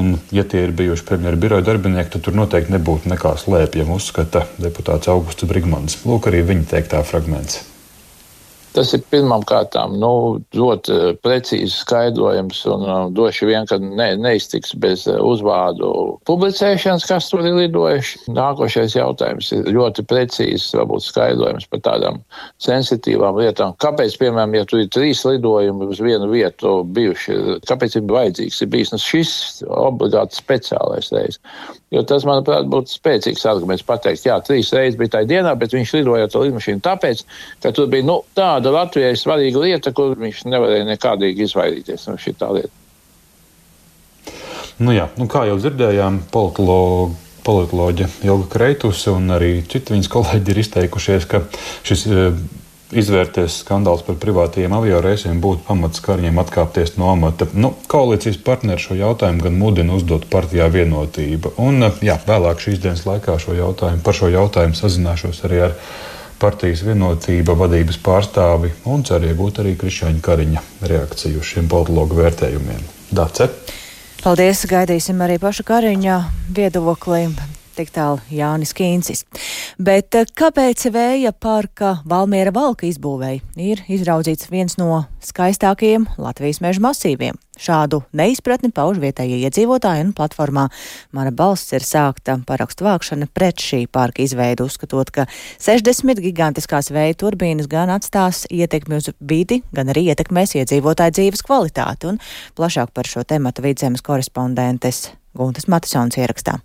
Un, 0.00 0.14
ja 0.34 0.46
tie 0.46 0.64
ir 0.66 0.76
bijuši 0.76 1.06
premjeras 1.08 1.42
biroja 1.42 1.66
darbinieki, 1.66 2.14
tad 2.14 2.28
tur 2.28 2.38
noteikti 2.38 2.76
nebūtu 2.76 3.10
nekā 3.10 3.34
slēpjama, 3.42 3.98
uzskata 3.98 4.46
deputāts 4.60 5.10
Augusts 5.12 5.48
Brigmans. 5.50 6.00
Lūk, 6.06 6.30
arī 6.30 6.44
viņa 6.52 6.70
teiktā 6.76 7.02
fragments. 7.06 7.64
Tas 8.70 8.92
ir 8.94 9.02
pirmām 9.10 9.42
kārtām 9.48 9.96
nu, 9.98 10.38
ļoti 10.54 10.94
eh, 10.94 11.06
precīzi 11.24 11.72
skaidrojums 11.74 12.60
un 12.70 12.84
uh, 12.86 12.98
droši 13.14 13.48
vien, 13.48 13.66
ka 13.66 13.80
ne, 13.82 14.12
neiztiks 14.20 14.76
bez 14.78 15.06
eh, 15.10 15.18
uzvārdu 15.18 15.90
publicēšanas, 16.28 17.06
kas 17.10 17.30
tur 17.32 17.42
ir 17.48 17.56
lidojuši. 17.58 18.20
Nākošais 18.36 18.94
jautājums 18.94 19.50
ir 19.56 19.72
ļoti 19.74 20.04
precīzs, 20.10 20.68
varbūt 20.78 21.02
skaidrojums 21.08 21.66
par 21.72 21.82
tādām 21.88 22.20
sensitīvām 22.62 23.40
lietām. 23.42 23.74
Kāpēc, 23.82 24.14
piemēram, 24.22 24.54
ja 24.60 24.68
tur 24.70 24.84
ir 24.84 24.92
trīs 24.94 25.24
lidojumi 25.26 25.90
uz 25.90 26.02
vienu 26.04 26.30
vietu 26.30 26.80
bijuši, 26.94 27.40
kāpēc 27.66 27.98
ir 27.98 28.06
vajadzīgs 28.06 28.62
ir 28.62 28.70
bijis 28.70 28.94
nu, 28.94 29.02
šis 29.02 29.34
obligāti 29.66 30.38
speciālais 30.38 31.10
reizes? 31.16 31.42
Jo 31.90 32.04
tas, 32.06 32.22
manuprāt, 32.22 32.68
būtu 32.70 32.92
spēcīgs 32.94 33.42
arguments 33.50 33.82
pateikt, 33.82 34.22
jā, 34.28 34.36
trīs 34.46 34.70
reizes 34.70 34.98
bija 34.98 35.16
tā 35.16 35.24
dienā, 35.26 35.56
bet 35.58 35.74
viņš 35.74 35.96
lidoja 35.96 36.28
ar 36.28 36.30
to 36.30 36.44
lidmašīnu 36.44 36.84
tāpēc, 36.86 37.24
ka 37.64 37.72
tur 37.74 37.90
bija 37.90 38.06
nu, 38.06 38.20
tāda 38.38 38.59
Latvijai 38.68 39.16
svarīga 39.16 39.64
lieta, 39.64 39.94
kur 39.96 40.12
viņš 40.20 40.44
nevarēja 40.50 40.84
nekādīgi 40.90 41.48
izvairīties 41.48 42.06
no 42.10 42.18
šī 42.20 42.36
tā 42.36 42.52
lieta. 42.58 42.76
Nu 44.80 44.92
jā, 44.96 45.08
nu 45.20 45.26
kā 45.28 45.46
jau 45.48 45.58
dzirdējām, 45.60 46.22
politologi 46.32 47.16
politoloģe 47.44 48.08
Ilga 48.28 48.48
Kreitusi 48.52 49.10
un 49.12 49.30
arī 49.32 49.60
citi 49.68 49.94
viņas 49.94 50.10
kolēģi 50.12 50.52
ir 50.52 50.58
izteikušies, 50.60 51.28
ka 51.30 51.44
šis 51.86 52.06
izvērties 52.90 53.60
skandāls 53.62 54.02
par 54.06 54.16
privātajiem 54.18 54.72
avioreisiem, 54.74 55.38
būtu 55.42 55.62
pamats 55.68 56.02
Kariņam 56.02 56.40
atkāpties 56.42 56.96
no 56.98 57.12
amata. 57.12 57.46
Nu, 57.54 57.72
koalīcijas 57.90 58.40
partneri 58.46 58.82
šo 58.82 58.98
jautājumu 58.98 59.44
gan 59.46 59.58
mudina 59.60 59.94
uzdot 59.94 60.26
partijā 60.30 60.66
vienotība. 60.74 61.54
Un, 61.62 61.84
jā, 62.02 62.18
vēlāk 62.26 62.62
šīs 62.64 62.82
dienas 62.82 63.06
laikā 63.06 63.38
šo 63.42 63.54
jautājumu, 63.58 64.02
par 64.06 64.18
šo 64.18 64.32
jautājumu 64.34 64.78
sazināšos 64.78 65.44
arī 65.46 65.62
ar 65.68 65.76
partijas 66.40 66.84
vienotība 66.86 67.54
vadības 67.58 68.00
pārstāvi 68.04 68.72
un 68.90 69.04
ceru 69.06 69.30
iegūt 69.30 69.60
arī 69.62 69.76
Krišāņa 69.80 70.24
Kariņa 70.24 70.64
reakciju 70.92 71.42
uz 71.42 71.52
šiem 71.52 71.68
politologu 71.70 72.20
vērtējumiem. 72.22 72.82
Dace! 73.12 73.50
Paldies! 74.20 74.66
Gaidīsim 74.68 75.20
arī 75.24 75.38
pašu 75.42 75.64
Kariņa 75.68 76.20
viedokli 76.56 77.26
tik 77.80 77.92
tālu 77.94 78.20
Jānis 78.32 78.74
Kīncis. 78.76 79.24
Bet 79.80 80.16
eh, 80.18 80.28
kāpēc 80.28 80.86
vēja 80.92 81.32
parka 81.32 81.98
Valmiera 82.08 82.52
valka 82.54 82.86
izbūvēja 82.88 83.40
ir 83.60 83.84
izraudzīts 83.88 84.50
viens 84.52 84.76
no 84.80 85.04
skaistākajiem 85.24 86.06
Latvijas 86.20 86.60
meža 86.64 86.84
masīviem? 86.84 87.38
Šādu 87.60 88.00
neizpratni 88.16 88.70
pauž 88.72 89.02
vietējie 89.02 89.42
iedzīvotāji 89.44 90.06
un 90.06 90.14
platformā 90.16 90.70
Mana 91.12 91.32
balss 91.34 91.74
ir 91.76 91.84
sākta 91.84 92.38
parakstu 92.46 92.86
vākšana 92.86 93.28
pret 93.34 93.60
šī 93.60 93.82
parka 93.92 94.22
izveidu, 94.24 94.68
uzskatot, 94.70 95.10
ka 95.12 95.26
60 95.60 96.22
gigantiskās 96.24 96.88
vēja 96.94 97.18
turbīnas 97.20 97.68
gan 97.70 97.92
atstās 97.92 98.46
ietekmi 98.48 99.00
uz 99.00 99.10
vidi, 99.20 99.60
gan 99.76 99.92
arī 99.92 100.06
ietekmēs 100.12 100.56
iedzīvotāju 100.62 101.18
dzīves 101.18 101.44
kvalitāti. 101.46 102.14
Un 102.14 102.22
plašāk 102.56 102.94
par 102.96 103.10
šo 103.10 103.26
tematu 103.28 103.66
vidzemes 103.66 104.04
korespondentes 104.06 105.08
Guntas 105.36 105.68
Matisons 105.70 106.18
ierakstā. 106.18 106.60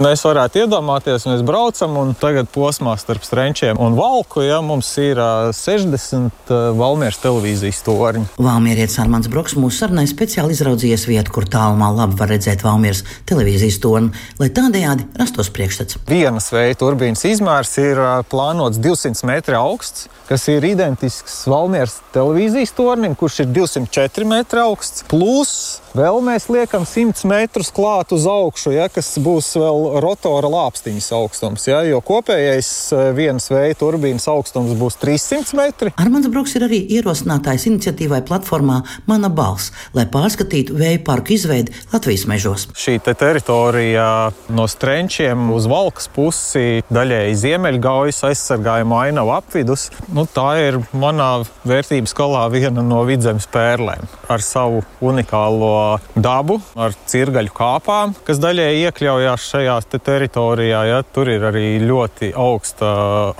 Mēs 0.00 0.22
varētu 0.24 0.62
iedomāties, 0.62 1.26
mēs 1.28 1.42
braucam 1.44 1.98
un 2.00 2.14
tagad 2.16 2.46
posmā 2.48 2.94
starp 2.96 3.20
Strenčiem 3.26 3.76
un 3.76 3.98
Valku 3.98 4.40
ja, 4.40 4.62
mums 4.64 4.88
ir 4.96 5.18
60 5.52 6.52
Valmieras 6.78 7.18
televīzijas 7.20 7.82
torņi. 7.84 8.22
Valmierietis 8.40 8.96
Armāns 9.02 9.28
Broks 9.28 9.58
mūsu 9.60 9.82
sarunai 9.82 10.06
speciāli 10.08 10.56
izraudzījies 10.56 11.04
vietu, 11.04 11.34
kur 11.36 11.44
tālumā 11.52 11.90
labi 11.98 12.16
var 12.16 12.32
redzēt 12.32 12.64
Valmieras 12.64 13.04
televīzijas 13.28 13.76
torni, 13.84 14.14
lai 14.40 14.48
tādējādi 14.56 15.04
rastos 15.20 15.52
priekšstats. 15.52 16.00
Vienas 16.08 16.48
veida 16.54 16.80
turbīnas 16.80 17.26
izmērs 17.28 17.76
ir 17.84 18.00
plānots 18.32 18.80
200 18.80 19.28
metri 19.28 19.60
augsts 19.60 20.08
kas 20.30 20.44
ir 20.46 20.62
identisks 20.62 21.40
Valmieras 21.50 21.96
televīzijas 22.14 22.70
tornim, 22.76 23.16
kurš 23.18 23.40
ir 23.42 23.48
204 23.50 24.26
metri 24.30 24.60
augsts. 24.62 25.02
Plus 25.10 25.80
vēl 25.90 26.20
mēs 26.22 26.46
liekam 26.46 26.84
100 26.86 27.26
metrus 27.26 27.72
klāt 27.74 28.14
uz 28.14 28.28
augšu, 28.30 28.70
ja, 28.76 28.86
kas 28.94 29.10
būs 29.18 29.48
vēl 29.58 29.89
rotora 30.02 30.50
lāpstiņas 30.50 31.10
augstums. 31.16 31.66
Ja, 31.70 31.80
jo 31.86 32.00
kopējais 32.04 32.70
eh, 32.94 33.10
vienas 33.16 33.50
vēja 33.52 33.78
turbīnas 33.80 34.28
augstums 34.30 34.74
būs 34.78 34.98
300 35.02 35.58
metri. 35.58 35.94
Armāns 36.00 36.30
Bruks 36.30 36.54
ir 36.58 36.66
arī 36.68 36.82
ierosinātājs 36.98 37.66
iniciatīvai 37.70 38.22
platformā 38.28 38.80
Mana 39.10 39.30
balss, 39.32 39.72
lai 39.96 40.06
pārskatītu 40.10 40.76
vēja 40.78 41.00
parku 41.06 41.34
izveidi 41.34 41.74
Latvijas 41.92 42.26
mežos. 42.30 42.66
Šī 42.78 42.98
te 43.04 43.14
teritorija 43.18 44.30
no 44.54 44.66
strenčiem 44.70 45.50
uz 45.54 45.66
valkas 45.70 46.08
pusi 46.14 46.82
daļēji 46.92 47.38
ziemeļgaujas 47.44 48.22
aizsargājuma 48.30 49.04
ainavu 49.06 49.34
apvidus. 49.34 49.88
Nu, 50.14 50.26
tā 50.30 50.48
ir 50.62 50.80
manā 50.94 51.30
vērtības 51.66 52.14
skalā 52.14 52.46
viena 52.52 52.84
no 52.84 53.02
vidzemes 53.08 53.48
pērlēm. 53.50 54.06
Ar 54.30 54.44
savu 54.44 54.82
unikālo 55.04 55.98
dabu, 56.14 56.60
ar 56.78 56.94
cirgaļu 57.10 57.54
kāpām, 57.56 58.14
kas 58.26 58.40
daļēji 58.42 58.86
iekļaujās 58.88 59.48
šajā 59.54 59.79
te 59.88 60.00
teritorijā. 60.02 60.82
Ja, 60.90 61.00
tur 61.02 61.30
ir 61.32 61.44
arī 61.48 61.78
ļoti 61.84 62.32
augsta 62.36 62.90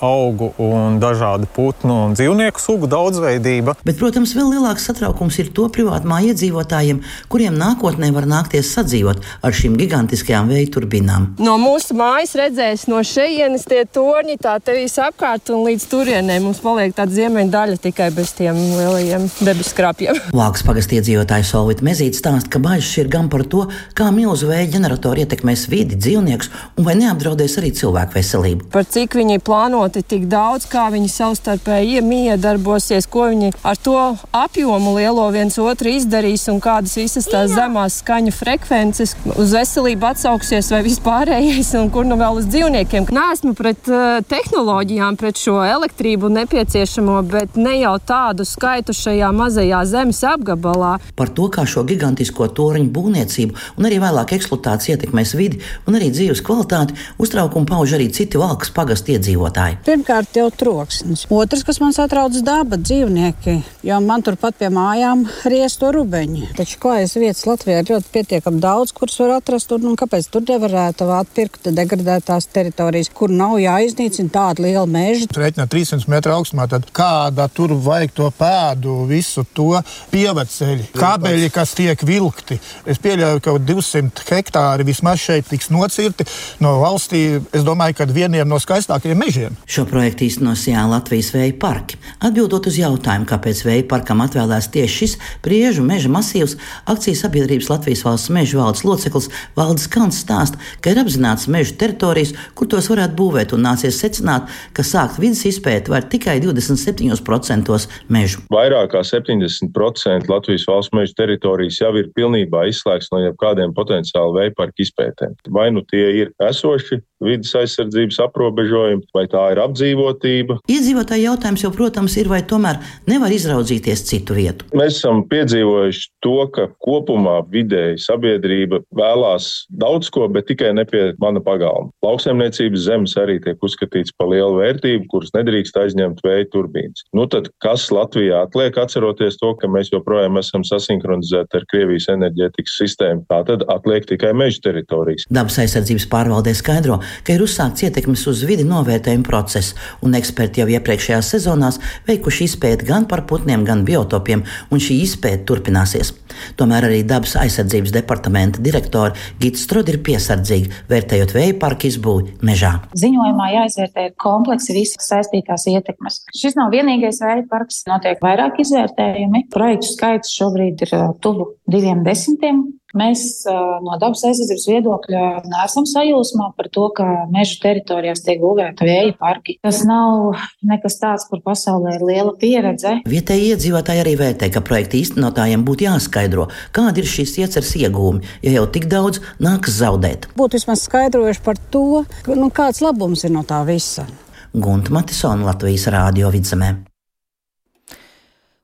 augu 0.04 0.52
un 0.62 1.00
dažādu 1.02 1.48
putnu 1.54 1.96
un 2.06 2.16
dzīvnieku 2.18 2.62
sugu 2.62 2.88
daudzveidība. 2.90 3.76
Bet, 3.84 3.98
protams, 4.00 4.34
vēl 4.36 4.54
lielāks 4.56 4.86
satraukums 4.88 5.38
ir 5.42 5.52
to 5.56 5.68
privātmā 5.72 6.20
iedzīvotājiem, 6.30 7.02
kuriem 7.32 7.58
nākotnē 7.60 8.10
var 8.14 8.28
nākties 8.30 8.72
sadzīvot 8.76 9.24
ar 9.46 9.56
šīm 9.56 9.76
gigantiskajām 9.80 10.50
vēja 10.52 10.70
turbīnām. 10.76 11.30
No 11.42 11.56
mūsu 11.60 11.96
mājas 11.98 12.36
redzēs 12.38 12.86
no 12.90 13.02
šejienes 13.06 13.66
tie 13.70 13.82
torņi 13.84 14.38
tā 14.42 14.56
te 14.64 14.76
visapkārt 14.76 15.52
un 15.54 15.64
līdz 15.68 15.86
turienei 15.90 16.40
mums 16.42 16.62
paliek 16.64 16.94
tāda 16.96 17.14
ziemeņa 17.16 17.54
daļa 17.54 17.80
tikai 17.86 18.10
bez 18.14 18.34
tiem 18.38 18.56
lielajiem 18.56 19.26
debesu 19.40 19.74
skrāpjiem. 19.74 20.20
Vāks 20.40 20.64
pagast 20.66 20.94
iedzīvotāja 20.96 21.46
Solvita 21.46 21.86
Mezīte 21.86 22.20
stāsta, 22.20 22.50
ka 22.52 22.62
bažas 22.62 22.92
ir 23.00 23.10
gan 23.12 23.30
par 23.32 23.44
to, 23.50 23.66
kā 23.96 24.10
milzu 24.14 24.50
vēja 24.50 24.70
ģeneratori 24.76 25.24
ietekmēs 25.24 25.66
vidi, 25.72 25.98
dzīvniekus 26.20 26.50
un 26.78 26.86
vai 26.86 26.96
neapdraudēs 26.98 27.58
arī 27.60 27.70
cilvēku 27.76 28.16
veselību. 28.16 28.68
Par 28.72 28.84
cik 28.84 29.16
viņi 29.18 29.40
plānoti 29.44 30.02
tik 30.02 30.26
daudz, 30.30 30.66
kā 30.70 30.88
viņi 30.92 31.08
savstarpēji 31.08 32.00
iedarbosies, 32.00 33.06
ko 33.10 33.28
viņi 33.30 33.52
ar 33.62 33.76
to 33.76 33.96
apjomu 34.32 34.94
lielo 34.96 35.26
viens 35.32 35.58
otru 35.58 35.90
izdarīs 35.90 36.48
un 36.52 36.60
kādas 36.60 36.96
visas 36.96 37.28
tās 37.30 37.50
zemās 37.54 38.00
skaņu 38.00 38.32
frekvences 38.34 39.14
uz 39.36 39.54
veselību 39.54 40.10
atsauksies 40.10 40.70
vai 40.72 40.82
vispārējais 40.86 41.72
un 41.80 41.90
kur 41.90 42.06
nu 42.06 42.18
vēl 42.20 42.40
uz 42.40 42.48
dzīvniekiem. 42.50 43.08
Nē, 43.10 43.26
esmu 43.34 43.54
pret 43.58 43.90
uh, 43.90 44.20
tehnoloģijām, 44.30 45.18
pret 45.20 45.40
šo 45.40 45.58
elektrību 45.64 46.30
nepieciešamo, 46.34 47.20
bet 47.30 47.58
ne 47.60 47.78
jau 47.80 47.96
tādu 47.98 48.46
skaitu 48.48 48.94
šajā 48.96 49.30
mazajā 49.36 49.82
zemes 49.88 50.22
apgabalā. 50.26 50.96
Par 51.16 51.32
to, 51.34 51.48
kā 51.52 51.66
šo 51.68 51.84
gigantisko 51.88 52.50
toriņu 52.56 52.92
būvniecību 52.94 53.78
un 53.78 53.88
arī 53.88 54.00
vēlāk 54.02 54.36
eksploatāciju 54.36 54.96
ietekmēs 54.96 55.34
vidi 55.38 55.60
un 55.88 55.98
arī 55.98 56.09
dzīves 56.12 56.42
kvalitāti, 56.44 56.96
uztraukumu 57.22 57.68
pauž 57.70 57.96
arī 57.96 58.10
citi 58.14 58.40
valkas 58.40 58.72
pagastu 58.76 59.14
iedzīvotāji. 59.16 59.80
Pirmkārt, 59.86 60.36
jau 60.36 60.50
troksnis. 60.52 61.24
Otrs, 61.32 61.64
kas 61.64 61.80
man 61.80 61.96
satrauc, 61.96 62.36
daba 62.44 62.76
dzīvnieki, 62.76 63.56
jo 63.88 64.00
man 64.04 64.26
turpat 64.26 64.60
pie 64.60 64.68
mājām 64.74 65.24
riesto 65.48 65.90
rubeņi. 65.96 66.50
Taču 66.60 66.78
klājas 66.82 67.16
vietas 67.16 67.46
Latvijā 67.48 67.80
ir 67.80 67.94
ļoti 67.94 68.12
pietiekami 68.18 68.60
daudz, 68.60 68.92
kuras 68.96 69.16
var 69.24 69.38
atrast, 69.38 69.72
un, 69.72 69.88
un 69.88 69.96
kāpēc 69.98 70.28
tur 70.28 70.44
nevarētu 70.44 71.08
atpirkt 71.16 71.72
degradētās 71.72 72.50
teritorijas, 72.52 73.08
kur 73.16 73.32
nav 73.32 73.56
jāiznīcina 73.62 74.32
tāda 74.36 74.66
liela 74.66 74.86
meža. 74.90 75.30
Reiķinā 75.40 75.68
300 75.70 76.12
metru 76.12 76.36
augstu 76.36 76.50
posmā, 76.50 76.66
tad 76.68 76.90
kāda 76.92 77.48
tur 77.52 77.74
vajag 77.74 78.12
to 78.14 78.30
pēdu, 78.30 79.06
visu 79.06 79.44
to 79.54 79.80
pieveceļi, 80.10 80.90
kabeļi, 80.96 81.50
kas 81.50 81.74
tiek 81.74 82.02
vilkti. 82.02 82.58
Es 82.86 82.98
pieļauju, 82.98 83.40
ka 83.40 83.54
200 83.58 84.26
hektāri 84.30 84.84
vismaz 84.84 85.20
šeit 85.20 85.48
tiks 85.48 85.70
nocirti 86.00 86.24
no 86.60 86.78
valstī. 86.80 87.40
Es 87.52 87.64
domāju, 87.66 87.96
ka 87.98 88.06
vieniem 88.08 88.48
no 88.48 88.58
skaistākajiem 88.60 89.18
mežiem. 89.20 89.56
Šo 89.68 89.84
projektu 89.88 90.24
īstenos 90.26 90.66
Jā 90.68 90.86
Latvijas 90.88 91.32
vēja 91.34 91.54
parki. 91.60 91.98
Atbildot 92.20 92.66
uz 92.70 92.78
jautājumu, 92.80 93.28
kāpēc 93.28 93.62
vēja 93.66 93.86
parkam 93.90 94.22
atvēlēts 94.24 94.70
tieši 94.72 94.96
šis 95.00 95.16
priežu 95.44 95.84
meža 95.84 96.10
masīvs, 96.12 96.56
akcijas 96.90 97.24
sabiedrības 97.24 97.70
Latvijas 97.70 98.04
valsts 98.06 98.32
meža 98.32 98.60
valdes 98.60 98.84
loceklis 98.84 99.28
Valdis 99.56 99.88
Kalns 99.90 100.20
stāsta, 100.24 100.60
ka 100.80 100.92
ir 100.92 101.00
apzināts 101.02 101.48
meža 101.50 101.76
teritorijas, 101.80 102.32
kur 102.54 102.70
tos 102.70 102.88
varētu 102.90 103.16
būvēt, 103.18 103.54
un 103.56 103.64
nācies 103.66 103.98
secināt, 104.00 104.48
ka 104.76 104.84
sākt 104.86 105.20
vidas 105.20 105.44
izpēti 105.48 105.92
var 105.92 106.06
tikai 106.10 106.38
27% 106.42 107.88
mežu. 108.08 108.44
Vairāk 108.52 108.92
kā 108.94 109.04
70% 109.06 110.30
Latvijas 110.30 110.66
valsts 110.68 110.94
meža 110.96 111.16
teritorijas 111.22 111.80
jau 111.82 111.92
ir 112.00 112.10
pilnībā 112.16 112.66
izslēgts 112.70 113.10
no 113.14 113.22
jebkādiem 113.24 113.74
potenciāli 113.76 114.36
veiparku 114.38 114.84
izpētēm. 114.84 115.36
Vai 115.54 115.70
nu 115.74 115.84
tie 115.90 116.06
ir 116.22 116.32
esoši 116.48 117.00
vidas 117.24 117.52
aizsardzības 117.60 118.20
aprobežojumi, 118.26 119.06
vai 119.16 119.26
tā 119.30 119.42
ir 119.54 119.60
apdzīvotība. 119.64 120.60
Iedzīvotāji 120.70 121.26
jautājums 121.26 121.64
jau, 121.64 121.72
protams, 121.74 122.16
ir, 122.20 122.30
vai 122.32 122.42
tomēr 122.46 122.80
nevar 123.10 123.32
izraudzīties 123.34 124.04
citu 124.08 124.36
vietu. 124.38 124.68
Mēs 124.76 125.00
esam 125.00 125.22
piedzīvojuši 125.30 126.08
to, 126.24 126.36
ka 126.54 126.68
kopumā 126.82 127.40
vidēji 127.52 128.00
sabiedrība 128.04 128.82
vēlās 128.96 129.50
daudz 129.82 130.10
ko, 130.12 130.26
bet 130.32 130.48
tikai 130.50 130.72
ne 130.76 130.86
pie 130.88 131.10
mana 131.22 131.42
pagalma. 131.44 131.92
Lauksaimniecības 132.04 132.86
zemes 132.88 133.16
arī 133.20 133.38
tiek 133.44 133.60
uzskatīts 133.64 134.14
par 134.18 134.30
lielu 134.32 134.60
vērtību, 134.60 135.08
kuras 135.12 135.34
nedrīkst 135.36 135.76
aizņemt 135.80 136.22
vēja 136.26 136.48
turbīnas. 136.54 137.04
Nu 137.16 137.26
tad 137.30 137.50
kas 137.62 137.88
Latvijā 137.94 138.44
atliek, 138.46 138.76
atceroties 138.80 139.38
to, 139.40 139.52
ka 139.60 139.70
mēs 139.70 139.92
joprojām 139.92 140.38
esam 140.40 140.64
sasinhronizēti 140.66 141.60
ar 141.60 141.66
Krievijas 141.70 142.08
enerģētikas 142.12 142.78
sistēmu? 142.80 143.26
Tā 143.30 143.42
tad 143.48 143.64
atliek 143.72 144.08
tikai 144.08 144.32
meža 144.36 144.62
teritorijas. 144.68 145.26
Dabas 145.32 145.58
aizsardzības 145.62 146.08
pārvaldē 146.10 146.54
skaidro, 146.56 147.00
ka 147.26 147.34
ir 147.34 147.44
uzsākts 147.44 147.84
ietekmes 147.86 148.26
uz 148.30 148.44
vidi 148.48 148.66
novērtējuma 148.68 149.26
process, 149.26 149.74
un 150.04 150.16
eksperti 150.18 150.62
jau 150.62 150.68
iepriekšējās 150.76 151.32
sezonās 151.34 151.80
veikuši 152.08 152.48
izpēti 152.50 152.88
gan 152.88 153.06
par 153.10 153.24
putniem, 153.30 153.64
gan 153.68 153.84
biotopiem, 153.88 154.44
un 154.70 154.82
šī 154.82 155.00
izpēta 155.04 155.46
turpināsies. 155.50 156.12
Tomēr 156.58 156.86
arī 156.88 157.02
dabas 157.06 157.34
aizsardzības 157.40 157.94
departamenta 157.94 158.62
direktore 158.62 159.16
Gita 159.40 159.60
Strode 159.60 159.94
ir 159.94 160.00
piesardzīga, 160.06 160.82
vērtējot 160.90 161.34
vēja 161.36 161.56
parku 161.60 161.88
izbūvi 161.90 162.36
mežā. 162.46 162.72
Ziņojumā 163.00 163.50
jāizvērtē 163.56 164.06
kompleksi 164.20 164.76
visas 164.76 165.10
saistītās 165.10 165.66
ietekmes. 165.70 166.22
Šis 166.36 166.58
nav 166.58 166.72
vienīgais 166.74 167.20
vēja 167.24 167.46
parks, 167.50 167.82
notiek 167.90 168.22
vairāk 168.24 168.60
izvērtējumi. 168.64 169.46
Projektu 169.54 169.94
skaits 169.94 170.34
šobrīd 170.36 170.86
ir 170.86 170.94
tuvu 171.24 171.52
diviem 171.70 172.04
desmitiem. 172.06 172.64
Mēs 172.96 173.44
no 173.46 173.96
dabas 174.00 174.24
aizsardzības 174.26 174.66
viedokļa 174.70 175.22
neesam 175.46 175.86
sajūsmā 175.86 176.50
par 176.56 176.70
to, 176.74 176.88
ka 176.96 177.06
meža 177.30 177.60
teritorijās 177.62 178.24
tiek 178.26 178.40
būvēta 178.42 178.86
vēja 178.86 179.14
parki. 179.20 179.58
Tas 179.62 179.82
nav 179.86 180.40
nekas 180.66 180.98
tāds, 181.02 181.26
kur 181.30 181.42
pasaulē 181.44 181.96
ir 181.98 182.06
liela 182.06 182.34
pieredze. 182.40 182.96
Vietēji 183.08 183.52
iedzīvotāji 183.54 184.04
arī 184.04 184.16
vērtē, 184.20 184.50
ka 184.54 184.64
projekta 184.66 184.98
īstenotājiem 185.00 185.64
būtu 185.66 185.86
jāskaidro, 185.86 186.48
kāda 186.76 187.02
ir 187.02 187.10
šīs 187.10 187.36
ieceres 187.44 187.76
iegūmi, 187.78 188.26
ja 188.46 188.56
jau 188.58 188.66
tik 188.74 188.90
daudz 188.90 189.22
nākas 189.42 189.78
zaudēt. 189.80 190.30
Būtu 190.38 190.58
vismaz 190.58 190.84
skaidrojuši 190.88 191.46
par 191.46 191.62
to, 191.70 192.04
nu, 192.26 192.50
kāds 192.54 192.82
labums 192.84 193.24
ir 193.26 193.34
no 193.36 193.46
tā 193.46 193.62
visa. 193.68 194.08
Gunta 194.50 194.90
Matisona 194.90 195.46
Latvijas 195.52 195.86
Rādio 195.94 196.30
vidzemē. 196.34 196.89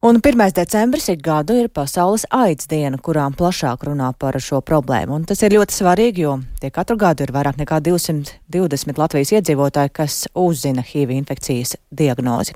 Un 0.01 0.21
1. 0.21 0.53
decembris 0.53 1.09
ik 1.09 1.23
gadu 1.23 1.55
ir 1.57 1.71
pasaules 1.73 2.27
aids 2.29 2.69
diena, 2.69 2.99
kurām 3.01 3.33
plašāk 3.33 3.87
runā 3.89 4.11
par 4.13 4.37
šo 4.37 4.61
problēmu. 4.61 5.17
Un 5.17 5.25
tas 5.25 5.41
ir 5.41 5.57
ļoti 5.57 5.73
svarīgi, 5.73 6.21
jo 6.21 6.35
tie 6.61 6.69
katru 6.71 6.99
gadu 7.01 7.25
ir 7.25 7.33
vairāk 7.33 7.57
nekā 7.57 7.79
220 7.81 9.01
Latvijas 9.01 9.33
iedzīvotāji, 9.39 9.95
kas 9.97 10.19
uzzina 10.37 10.85
HIV 10.85 11.17
infekcijas 11.17 11.79
diagnozi. 11.89 12.53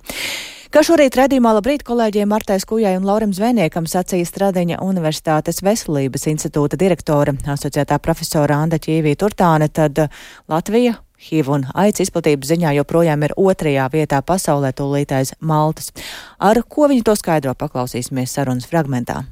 Kā 0.71 0.85
šorīt 0.85 1.17
redzījumā 1.17 1.57
labrīt 1.57 1.83
kolēģiem 1.89 2.29
Martais 2.29 2.69
Kujai 2.69 2.93
un 3.01 3.09
Laurim 3.09 3.33
Zvēniekam 3.33 3.89
sacīja 3.89 4.29
Stradiņa 4.29 4.83
Universitātes 4.85 5.65
veselības 5.65 6.29
institūta 6.31 6.77
direktore, 6.77 7.39
asociētā 7.41 7.99
profesora 8.05 8.61
Anda 8.61 8.77
Ķīvī 8.77 9.17
Turtāne, 9.17 9.73
tad 9.73 9.97
Latvija 10.45 11.01
HIV 11.21 11.51
un 11.57 11.67
aids 11.75 12.01
izplatības 12.07 12.49
ziņā 12.55 12.73
joprojām 12.79 13.27
ir 13.27 13.35
otrajā 13.37 13.89
vietā 13.93 14.23
pasaulē 14.25 14.73
tūlīt 14.77 15.13
aiz 15.13 15.35
Maltas. 15.41 15.93
Ar 16.39 16.63
ko 16.65 16.89
viņi 16.89 17.05
to 17.05 17.17
skaidro, 17.19 17.53
paklausīsimies 17.55 18.33
sarunas 18.33 18.69
fragmentā. 18.71 19.25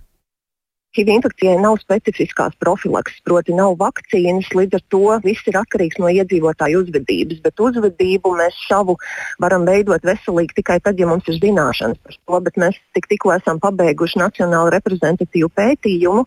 HIV 0.96 1.10
infekcijai 1.12 1.58
nav 1.60 1.76
specifiskās 1.82 2.54
profilakses, 2.62 3.20
proti, 3.28 3.52
nav 3.52 3.74
vakcīnas. 3.80 4.48
Līdz 4.56 4.78
ar 4.78 4.84
to 4.94 5.00
viss 5.24 5.50
ir 5.50 5.58
atkarīgs 5.60 5.98
no 6.00 6.08
iedzīvotāju 6.08 6.80
uzvedības. 6.80 7.42
Bet 7.44 7.60
uzvedību 7.60 8.32
mēs 8.38 8.56
šavu 8.64 8.96
varam 9.44 9.66
veidot 9.68 10.06
veselīgi 10.08 10.56
tikai 10.62 10.78
tad, 10.80 10.96
ja 10.96 11.08
mums 11.10 11.28
ir 11.28 11.36
zināšanas 11.42 12.00
par 12.00 12.16
to. 12.16 12.40
Bet 12.46 12.56
mēs 12.62 12.78
tik, 12.96 13.08
tikko 13.12 13.34
esam 13.36 13.60
pabeiguši 13.60 14.22
nacionālu 14.22 14.72
reprezentatīvu 14.78 15.50
pētījumu, 15.60 16.24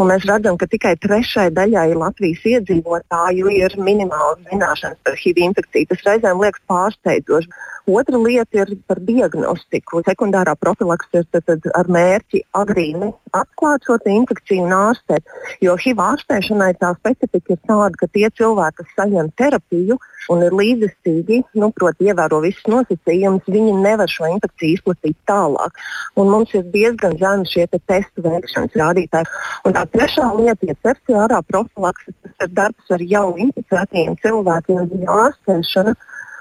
un 0.00 0.08
mēs 0.08 0.24
redzam, 0.30 0.56
ka 0.56 0.70
tikai 0.72 0.94
trešai 1.04 1.50
daļai 1.58 1.90
Latvijas 1.92 2.46
iedzīvotāju 2.54 3.52
ir 3.52 3.76
minimālas 3.76 4.40
zināšanas 4.48 5.04
par 5.04 5.20
HIV 5.20 5.44
infekciju. 5.50 5.90
Tas 5.92 6.08
reizēm 6.08 6.40
liekas 6.40 6.64
pārsteidzoši. 6.72 7.52
Otra 7.90 8.18
lieta 8.22 8.60
ir 8.62 8.74
par 8.86 9.00
diagnostiku. 9.02 10.00
Sekundārā 10.06 10.54
profilakse 10.56 11.24
ir 11.24 11.70
ar 11.74 11.88
mērķi 11.90 12.44
agrīni 12.56 13.10
atklāt 13.34 13.89
šo 13.90 13.98
infekciju 14.14 14.64
un 14.66 14.74
ārstēt. 14.76 15.26
Jo 15.64 15.76
HIV 15.80 16.02
ārstēšanai 16.04 16.72
tā 16.80 16.92
specifika 16.98 17.56
ir 17.56 17.60
tāda, 17.66 17.92
ka 17.98 18.08
tie 18.14 18.30
cilvēki, 18.38 18.78
kas 18.80 18.96
saņem 18.98 19.30
terapiju 19.40 19.98
un 20.30 20.44
ir 20.46 20.54
līdzestīgi, 20.54 21.40
nu, 21.58 21.70
proti, 21.74 22.10
ievēro 22.10 22.40
visus 22.44 22.66
nosacījumus, 22.70 23.48
viņi 23.50 23.74
nevar 23.82 24.10
šo 24.10 24.28
infekciju 24.30 24.78
izplatīt 24.78 25.16
tālāk. 25.28 25.80
Un 26.20 26.30
mums 26.30 26.54
ir 26.54 26.66
diezgan 26.74 27.16
zemi 27.20 27.48
šie 27.50 27.66
te 27.70 27.80
testu 27.90 28.24
veikšanas 28.26 28.78
rādītāji. 28.82 29.30
Un 29.66 29.76
tā 29.76 29.86
trešā 29.94 30.28
lieta 30.38 30.70
ir 30.70 30.78
terciārā 30.86 31.40
profilakse, 31.48 32.14
tas 32.22 32.46
ir 32.46 32.54
darbs 32.60 32.94
ar 32.94 33.04
jau 33.14 33.26
inficētiem 33.46 34.18
cilvēkiem, 34.22 34.86
viņa 34.94 35.20
ārstēšana. 35.26 35.96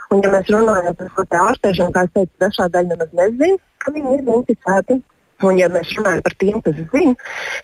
Un, 0.09 0.23
ja 0.25 0.31
mēs 0.33 0.47
runājam 0.49 0.95
par 0.97 1.11
šo 1.13 1.25
ārstēšanu, 1.45 1.93
kā 1.93 2.05
es 2.07 2.13
teicu, 2.15 2.33
trešā 2.41 2.69
daļa 2.73 2.95
nemaz 2.95 3.11
nezina, 3.17 3.57
ka 3.83 3.93
viņi 3.93 4.15
ir 4.17 4.31
inficēti. 4.37 5.01
Un, 5.39 5.55
ja 5.55 5.69
mēs 5.71 5.93
runājam 5.95 6.21
par 6.25 6.33
tiem, 6.41 6.59
kas 6.65 6.75
zina, 6.91 7.13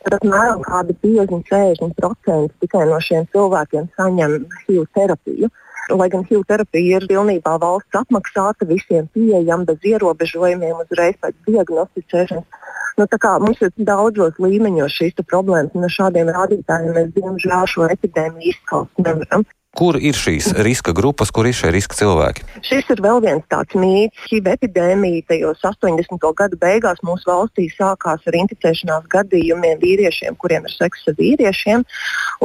tad 0.06 0.14
apmēram 0.20 0.62
50-60% 1.04 2.54
tikai 2.64 2.86
no 2.88 3.00
šiem 3.04 3.28
cilvēkiem 3.36 3.90
saņem 4.00 4.38
HIV 4.64 4.86
terapiju. 4.96 5.52
Lai 5.92 6.08
gan 6.10 6.24
HIV 6.26 6.46
terapija 6.50 6.98
ir 6.98 7.08
pilnībā 7.10 7.58
valsts 7.62 8.00
apmaksāta, 8.00 8.66
visiem 8.70 9.10
pieejama 9.14 9.68
bez 9.68 9.84
ierobežojumiem, 9.92 10.80
uzreiz 10.86 11.20
pēc 11.22 11.36
diagnosticēšanas. 11.50 12.48
Nu, 12.96 13.06
mums 13.44 13.60
ir 13.60 13.74
daudzos 13.76 14.40
līmeņos 14.40 14.96
šīs 14.96 15.20
problēmas, 15.28 15.76
un 15.76 15.84
ar 15.84 15.92
šādiem 15.92 16.32
rādītājiem 16.32 16.96
mēs 16.96 17.12
diemžēl 17.18 17.68
šo 17.68 17.90
epidēmiju 17.92 18.54
izskaust 18.54 19.04
nevaram. 19.04 19.44
Kur 19.76 19.98
ir 20.00 20.16
šīs 20.16 20.54
riska 20.64 20.94
grupas, 20.96 21.32
kur 21.36 21.48
ir 21.50 21.56
šie 21.58 21.68
riska 21.76 21.98
cilvēki? 21.98 22.46
Šis 22.64 22.88
ir 22.94 23.02
vēl 23.04 23.20
viens 23.26 23.44
tāds 23.52 23.76
mīts. 23.76 24.22
Šī 24.30 24.40
epidēmija 24.48 25.26
tajos 25.28 25.64
80. 25.68 26.24
gadu 26.40 26.60
beigās 26.62 27.02
mūsu 27.04 27.28
valstī 27.28 27.66
sākās 27.74 28.24
ar 28.24 28.38
inficēšanās 28.40 29.10
gadījumiem 29.12 29.82
vīriešiem, 29.82 30.38
kuriem 30.40 30.70
ir 30.70 30.72
seksa 30.72 31.12
ar 31.12 31.18
vīriešiem. 31.20 31.84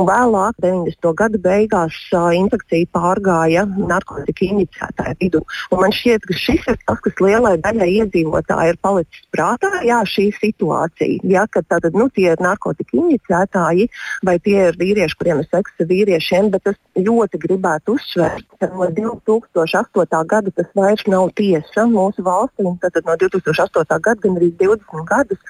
Un 0.01 0.09
vēlāk, 0.09 0.59
90. 0.65 1.13
gadu 1.21 1.39
beigās, 1.45 2.01
infekcija 2.41 2.91
pārgāja 2.95 3.63
narkotika 3.79 4.49
injicētāju 4.49 5.19
vidū. 5.23 5.45
Un 5.71 5.85
man 5.85 5.95
šķiet, 5.95 6.27
ka 6.27 6.39
šis 6.43 6.67
ir 6.67 6.81
tas, 6.83 6.99
kas 7.07 7.23
lielai 7.23 7.55
daļai 7.63 7.91
iedzīvotāji 8.01 8.75
ir 8.75 8.81
palicis 8.83 9.31
prātā. 9.31 9.71
Jā, 9.87 10.01
šī 10.03 10.31
situācija, 10.41 11.23
ja, 11.31 11.47
kad 11.47 11.69
tātad, 11.71 11.95
nu, 11.95 12.11
tie 12.11 12.33
ir 12.35 12.43
narkotika 12.43 12.99
injicētāji 12.99 13.87
vai 14.27 14.37
tie 14.43 14.59
ir 14.73 14.83
vīrieši, 14.83 15.19
kuriem 15.21 15.45
ir 15.45 15.51
seksa 15.51 15.87
ar 15.87 15.91
vīriešiem, 15.95 16.51
bet 16.51 16.67
tas 16.67 16.79
ļoti 16.99 17.20
ļoti 17.21 17.41
gribētu 17.45 17.97
uzsvērt, 17.99 18.47
ka 18.61 18.69
no 18.73 18.89
2008. 18.97 20.25
gada 20.33 20.53
tas 20.57 20.69
vairs 20.77 21.07
nav 21.07 21.31
tiesa 21.37 21.87
mūsu 21.91 22.25
valstī. 22.27 22.67
Tātad 22.83 23.07
no 23.09 23.17
2008. 23.21 24.01
gada 24.01 24.21
gan 24.25 24.37
arī 24.41 24.51
20 24.61 25.07
gadus 25.09 25.41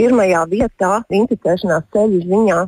pirmajā 0.00 0.44
vietā 0.50 0.92
inficēšanās 1.22 1.90
ceļu 1.94 2.22
ziņā 2.26 2.62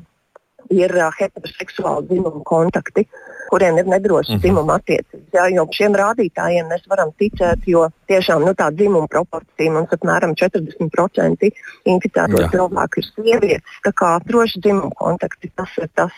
ir 0.71 0.95
uh, 0.97 1.11
heteroseksuāli 1.19 2.09
dzimuma 2.09 2.43
kontakti, 2.49 3.05
kuriem 3.51 3.79
ir 3.79 3.87
nedrošas 3.91 4.31
mm 4.31 4.37
-hmm. 4.37 4.43
dzimuma 4.43 4.79
attiecības. 4.81 5.27
Jā, 5.37 5.45
jo 5.57 5.67
šiem 5.79 5.93
rādītājiem 6.01 6.71
mēs 6.73 6.89
varam 6.89 7.13
ticēt, 7.21 7.67
jo 7.67 7.89
tiešām 8.09 8.45
nu, 8.47 8.55
tā 8.55 8.71
dzimuma 8.73 9.07
proporcija 9.07 9.73
mums 9.73 9.93
apmēram 9.97 10.35
40% 10.35 11.51
inficēto 11.85 12.49
cilvēku 12.51 13.01
ir 13.03 13.07
sievietes. 13.13 13.79
Tā 13.87 13.93
kā 14.01 14.11
droši 14.29 14.61
dzimuma 14.61 14.91
kontakti 14.97 15.53
tas 15.57 15.71
ir 15.79 15.89
tas, 15.95 16.13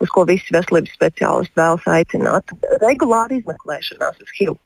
uz 0.00 0.08
ko 0.08 0.24
visi 0.24 0.54
veselības 0.54 0.92
speciālisti 0.98 1.56
vēlas 1.56 1.86
aicināt. 1.86 2.44
Regulāri 2.80 3.42
izmeklēšanās 3.42 4.20
uz 4.22 4.30
HIV. 4.38 4.56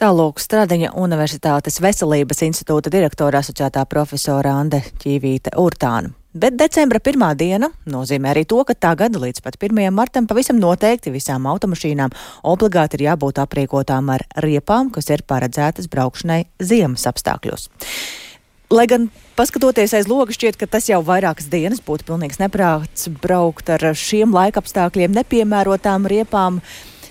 Tālūk 0.00 0.38
Stradiņa 0.40 0.94
Universitātes 0.96 1.74
veselības 1.84 2.40
institūta 2.46 2.88
direktora 2.88 3.42
asociētā 3.44 3.84
profesora 3.84 4.54
Ande 4.56 4.80
Ķīvīte 5.02 5.52
Urtāna. 5.60 6.19
Bet 6.30 6.54
decembra 6.54 7.00
pirmā 7.02 7.32
diena 7.34 7.72
nozīmē 7.90 8.28
arī 8.30 8.44
to, 8.46 8.60
ka 8.62 8.76
tagad 8.78 9.16
līdz 9.18 9.42
pat 9.42 9.56
1. 9.58 9.80
martam 9.90 10.28
pavisam 10.30 10.60
noteikti 10.62 11.10
visām 11.10 11.48
automašīnām 11.50 12.14
obligāti 12.46 13.00
ir 13.00 13.08
jābūt 13.08 13.40
aprīkotām 13.42 14.12
ar 14.14 14.22
riepām, 14.38 14.92
kas 14.94 15.10
ir 15.10 15.24
paredzētas 15.26 15.90
braukšanai 15.90 16.44
ziemas 16.62 17.08
apstākļos. 17.10 17.66
Lai 18.70 18.86
gan 18.86 19.08
paskatoties 19.34 19.90
aiz 19.98 20.06
loga, 20.06 20.30
šķiet, 20.30 20.54
ka 20.60 20.70
tas 20.70 20.86
jau 20.86 21.00
vairākas 21.02 21.50
dienas 21.50 21.82
būtu 21.82 22.06
pilnīgs 22.12 22.38
neprāts 22.38 23.10
braukt 23.10 23.74
ar 23.74 23.82
šiem 23.90 24.30
laikapstākļiem 24.30 25.18
nepiemērotām 25.18 26.06
riepām. 26.06 26.62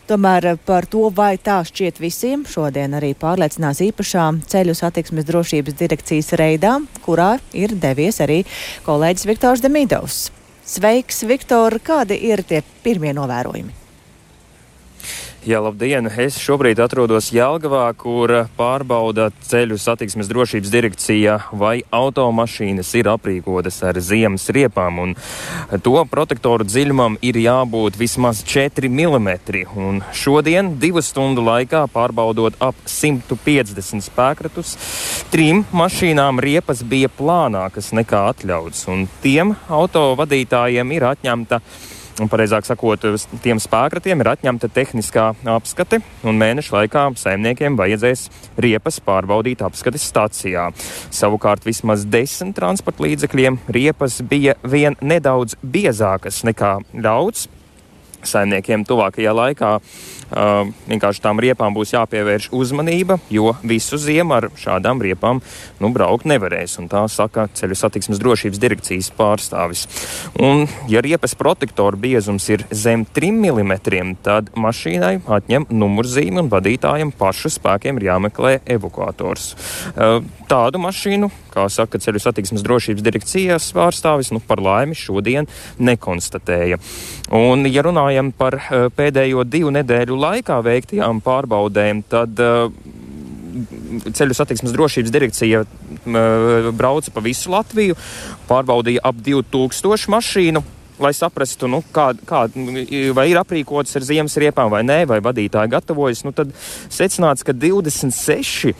Tomēr 0.10 0.46
eh, 0.50 0.58
par 0.66 0.88
to, 0.90 1.04
vai 1.14 1.36
tā 1.38 1.60
šķiet 1.68 2.00
visiem, 2.02 2.42
šodien 2.50 2.96
arī 2.98 3.12
pārliecinās 3.20 3.84
īpašā 3.86 4.26
ceļu 4.50 4.74
satiksmes 4.78 5.28
drošības 5.28 5.78
direkcijas 5.78 6.34
reidā, 6.42 6.80
kurā 7.06 7.36
ir 7.54 7.76
devies 7.78 8.18
arī 8.26 8.42
kolēģis 8.88 9.30
Viktors 9.30 9.66
Demidovs. 9.66 10.24
Sveiks, 10.70 11.22
Viktor! 11.30 11.78
Kādi 11.86 12.18
ir 12.30 12.42
tie 12.46 12.64
pirmie 12.84 13.14
novērojumi? 13.18 13.79
Jā, 15.50 15.58
labdien! 15.66 16.06
Es 16.22 16.36
šobrīd 16.38 16.78
atrodos 16.84 17.32
Jelgavā, 17.34 17.88
kur 17.98 18.30
pārbauda 18.54 19.32
ceļu 19.48 19.80
satiksmes 19.82 20.30
drošības 20.30 20.70
direkcija, 20.70 21.38
vai 21.58 21.80
automašīnas 21.90 22.92
ir 23.00 23.10
aprīkotas 23.10 23.80
ar 23.90 23.98
ziemas 23.98 24.46
riepām, 24.54 25.02
un 25.02 25.16
to 25.82 25.96
protektoru 26.12 26.70
dziļumam 26.70 27.18
ir 27.26 27.42
jābūt 27.42 27.98
vismaz 27.98 28.44
4 28.46 28.94
mm. 28.94 29.34
Un 29.74 30.04
šodien, 30.14 30.76
divu 30.78 31.02
stundu 31.02 31.42
laikā, 31.50 31.88
pārbaudot 31.98 32.62
ap 32.62 32.78
150 32.86 34.06
spēkratus, 34.06 34.78
trim 35.34 35.66
mašīnām 35.74 36.46
riepas 36.46 36.86
bija 36.86 37.10
plānākas 37.10 37.90
nekā 37.98 38.28
atļauts, 38.36 38.86
un 38.94 39.08
tiem 39.26 39.58
autovadītājiem 39.66 41.00
ir 41.00 41.10
atņemta 41.16 41.66
pareizāk 42.28 42.68
sakot, 42.68 43.06
tiem 43.44 43.62
spēkratiem 43.62 44.20
ir 44.20 44.32
atņemta 44.34 44.68
tehniskā 44.76 45.30
apskate, 45.54 46.02
un 46.28 46.42
mēneša 46.42 46.76
laikā 46.76 47.06
saimniekiem 47.22 47.78
vajadzēs 47.80 48.26
riepas 48.60 49.00
pārbaudīt 49.06 49.64
apskates 49.64 50.10
stācijā. 50.12 50.68
Savukārt 51.16 51.64
vismaz 51.70 52.04
desmit 52.04 52.58
transporta 52.60 53.06
līdzekļiem 53.06 53.62
riepas 53.72 54.20
bija 54.26 54.58
vien 54.68 55.00
nedaudz 55.00 55.56
biezākas 55.64 56.44
nekā 56.50 56.80
ļauts. 56.98 57.48
Saimniekiem 58.28 58.86
tuvākajā 58.88 59.36
laikā 59.36 59.78
Uh, 60.30 60.68
vienkārši 60.86 61.24
tām 61.24 61.40
riepām 61.42 61.74
būs 61.74 61.96
jāpievērš 61.96 62.52
uzmanība, 62.54 63.16
jo 63.34 63.56
visu 63.66 63.98
ziemu 63.98 64.36
ar 64.36 64.46
šādām 64.62 65.02
riepām 65.02 65.40
nu, 65.82 65.90
braukt 65.90 66.28
nevarēs. 66.30 66.78
Tā 66.92 67.02
saka 67.10 67.48
ceļu 67.58 67.78
satiksmes 67.80 68.22
drošības 68.22 68.62
direkcijas 68.62 69.10
pārstāvis. 69.18 69.88
Un, 70.38 70.68
ja 70.92 71.02
riepas 71.02 71.34
protektora 71.38 71.98
biezums 71.98 72.46
ir 72.54 72.68
zem 72.70 73.08
3 73.10 73.32
mm, 73.42 74.14
tad 74.22 74.54
mašīnai 74.54 75.16
atņem 75.26 75.66
numurzīmi 75.74 76.44
un 76.44 76.54
vadītājiem 76.54 77.16
pašu 77.18 77.50
spēkiem 77.58 77.98
ir 77.98 78.12
jāmeklē 78.12 78.60
evakuators. 78.78 79.56
Uh, 79.96 80.20
tādu 80.46 80.78
mašīnu, 80.86 81.32
kā 81.54 81.66
saka 81.72 82.00
ceļu 82.02 82.22
satiksmes 82.24 82.64
drošības 82.66 83.06
direkcijas 83.06 83.70
pārstāvis, 83.76 84.32
nu, 84.36 84.42
par 84.44 84.62
laimi 84.64 84.98
šodien 84.98 85.50
nekonstatēja. 85.80 86.80
Un, 87.36 87.68
ja 87.70 87.84
runājam 87.86 88.32
par 88.36 88.60
uh, 88.60 88.88
pēdējo 88.96 89.46
divu 89.48 89.74
nedēļu 89.76 90.18
laikā 90.20 90.60
veiktajām 90.66 91.22
pārbaudēm, 91.26 92.04
tad 92.10 92.42
uh, 92.44 92.72
ceļu 94.16 94.36
satiksmes 94.38 94.74
drošības 94.76 95.14
direkcija 95.14 95.64
uh, 95.66 96.74
brauca 96.76 97.14
pa 97.14 97.24
visu 97.26 97.52
Latviju, 97.54 97.98
pārbaudīja 98.50 99.04
ap 99.10 99.24
2000 99.26 100.14
mašīnu. 100.16 100.66
Lai 101.00 101.14
saprastu, 101.16 101.70
nu, 101.72 101.78
kā, 101.96 102.10
kā, 102.28 102.42
vai 103.16 103.30
ir 103.32 103.38
aprīkotas 103.40 103.96
ar 103.96 104.04
ziemas 104.04 104.34
riepām 104.42 104.68
vai 104.74 104.82
nē, 104.84 105.06
vai 105.08 105.22
vadītāji 105.24 105.72
gatavojas, 105.72 106.26
nu, 106.28 106.34
tad 106.36 106.52
secināts, 106.92 107.46
ka 107.48 107.56
26 107.56 108.74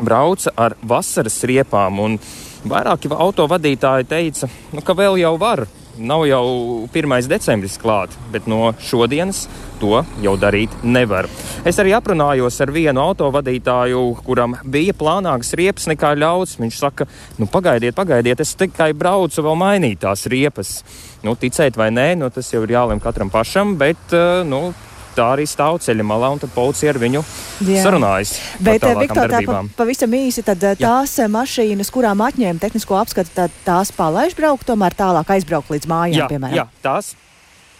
brauca 0.00 0.52
ar 0.56 0.76
vasaras 0.82 1.42
riepām. 1.48 2.18
Vairāki 2.66 3.10
autovadītāji 3.12 4.08
teica, 4.10 4.48
nu, 4.74 4.82
ka 4.82 4.96
vēl 4.98 5.20
jau 5.22 5.36
var 5.38 5.66
nav 5.98 6.26
jau 6.28 6.88
1. 6.92 7.28
decembris 7.28 7.76
klāt, 7.80 8.12
bet 8.32 8.46
no 8.50 8.72
šodienas 8.82 9.46
to 9.80 10.02
jau 10.22 10.34
darīt 10.40 10.72
nevar. 10.84 11.28
Es 11.68 11.78
arī 11.80 11.94
aprunājos 11.96 12.58
ar 12.64 12.72
vienu 12.72 13.02
autovadītāju, 13.02 14.02
kuram 14.26 14.56
bija 14.64 14.94
plānāks 14.96 15.54
riepas 15.58 15.88
nekā 15.90 16.14
ļauts. 16.20 16.56
Viņš 16.60 16.80
saka, 16.80 17.08
nu 17.40 17.48
pagaidiet, 17.50 17.96
pagaidiet, 17.96 18.40
es 18.40 18.54
tikai 18.58 18.92
braucu 18.96 19.44
vēl 19.44 19.58
mainīt 19.60 20.02
tās 20.04 20.26
riepas. 20.32 20.78
Nu, 21.24 21.36
ticēt 21.36 21.78
vai 21.80 21.90
nē, 21.94 22.12
nu, 22.20 22.30
tas 22.30 22.52
jau 22.52 22.62
ir 22.64 22.76
jālem 22.76 23.00
katram 23.02 23.32
pašam, 23.32 23.76
bet 23.80 24.14
nu, 24.48 24.68
tā 25.16 25.26
arī 25.36 25.46
stāv 25.48 25.80
ceļa 25.84 26.06
malā, 26.06 26.30
un 26.36 26.42
tad 26.42 26.52
policija 26.54 26.92
ar 26.94 27.00
viņu 27.02 27.22
Jā. 27.66 27.82
sarunājas. 27.84 28.36
Bet, 28.60 28.84
eh, 28.84 28.96
Viktor, 29.00 29.32
tā 29.32 29.42
pa, 29.48 29.62
pavisam 29.76 30.16
īsi, 30.16 30.44
tad 30.46 30.62
eh, 30.62 30.78
tās 30.80 31.18
Jā. 31.18 31.28
mašīnas, 31.32 31.92
kurām 31.92 32.24
atņēma 32.28 32.62
tehnisko 32.62 32.98
apskatu, 33.00 33.48
tās 33.66 33.92
palaiž 33.96 34.36
braukt, 34.38 34.66
tomēr 34.68 34.96
tālāk 34.96 35.36
aizbraukt 35.38 35.72
līdz 35.74 35.88
mājām, 35.90 36.20
Jā, 36.24 36.28
piemēram. 36.32 36.60
Jā, 36.62 36.68
tās 36.84 37.14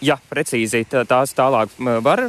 Jā, 0.04 0.18
precīzi. 0.28 0.82
Tās 1.09 1.32
tālāk 1.37 1.72
var 2.04 2.26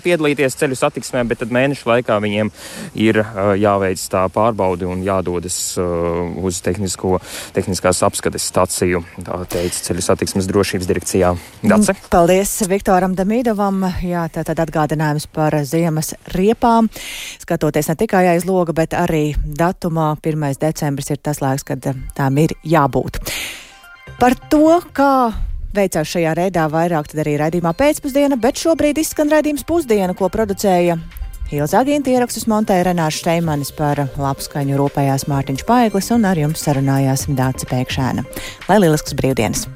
piedalīties 0.00 0.54
ceļu 0.56 0.76
satiksmē, 0.78 1.26
bet 1.28 1.42
tad 1.42 1.50
mēnešu 1.52 1.88
laikā 1.90 2.16
viņiem 2.24 2.48
ir 2.96 3.20
jāveic 3.60 4.00
tā 4.12 4.22
pārbaude 4.32 4.88
un 4.88 5.02
jādodas 5.04 5.58
uz 5.76 6.60
tehnisko, 6.64 7.18
tehniskās 7.56 8.00
apskates 8.06 8.46
staciju, 8.48 9.02
tā 9.26 9.36
teica 9.52 9.84
ceļu 9.90 10.04
satiksmes 10.06 10.48
drošības 10.48 10.88
direkcijā. 10.88 11.34
Dace? 11.60 11.92
Mm, 11.92 12.08
paldies 12.12 12.54
Viktoram 12.70 13.16
Damīdovam. 13.18 13.84
Jā, 14.06 14.24
tā 14.32 14.46
tad 14.48 14.64
atgādinājums 14.64 15.28
par 15.28 15.58
ziemas 15.68 16.14
riepām. 16.32 16.88
Skatoties 17.42 17.92
ne 17.92 17.98
tikai 18.00 18.24
aiz 18.32 18.48
loga, 18.48 18.72
bet 18.76 18.96
arī 18.96 19.34
datumā 19.44 20.14
1. 20.24 20.48
decembris 20.64 21.12
ir 21.12 21.20
tas 21.20 21.44
laiks, 21.44 21.68
kad 21.68 21.84
tām 22.16 22.40
ir 22.40 22.56
jābūt. 22.64 23.20
Par 24.20 24.34
to, 24.52 24.80
kā 24.96 25.12
veicās 25.76 26.10
šajā 26.10 26.34
rēdā 26.38 26.66
vairāk 26.70 27.14
arī 27.20 27.36
raidījumā 27.40 27.72
pēcpusdiena, 27.78 28.38
bet 28.40 28.60
šobrīd 28.60 29.00
izskan 29.02 29.30
raidījums 29.32 29.66
pusdiena, 29.66 30.14
ko 30.14 30.30
producēja 30.32 30.98
Ilza 31.50 31.80
Agīnta 31.82 32.12
ierakstus 32.12 32.46
montēja 32.46 32.84
Renāša 32.86 33.24
Šteimanis 33.24 33.72
par 33.74 34.04
labskaņu 34.14 34.78
rūpējās 34.78 35.26
Mārtiņš 35.30 35.66
Paiglis 35.66 36.12
un 36.14 36.28
ar 36.30 36.38
jums 36.38 36.62
sarunājās 36.62 37.26
Dāca 37.26 37.66
Pēkšēna. 37.72 38.26
Lai 38.70 38.80
lielisks 38.84 39.18
brīvdienas! 39.18 39.66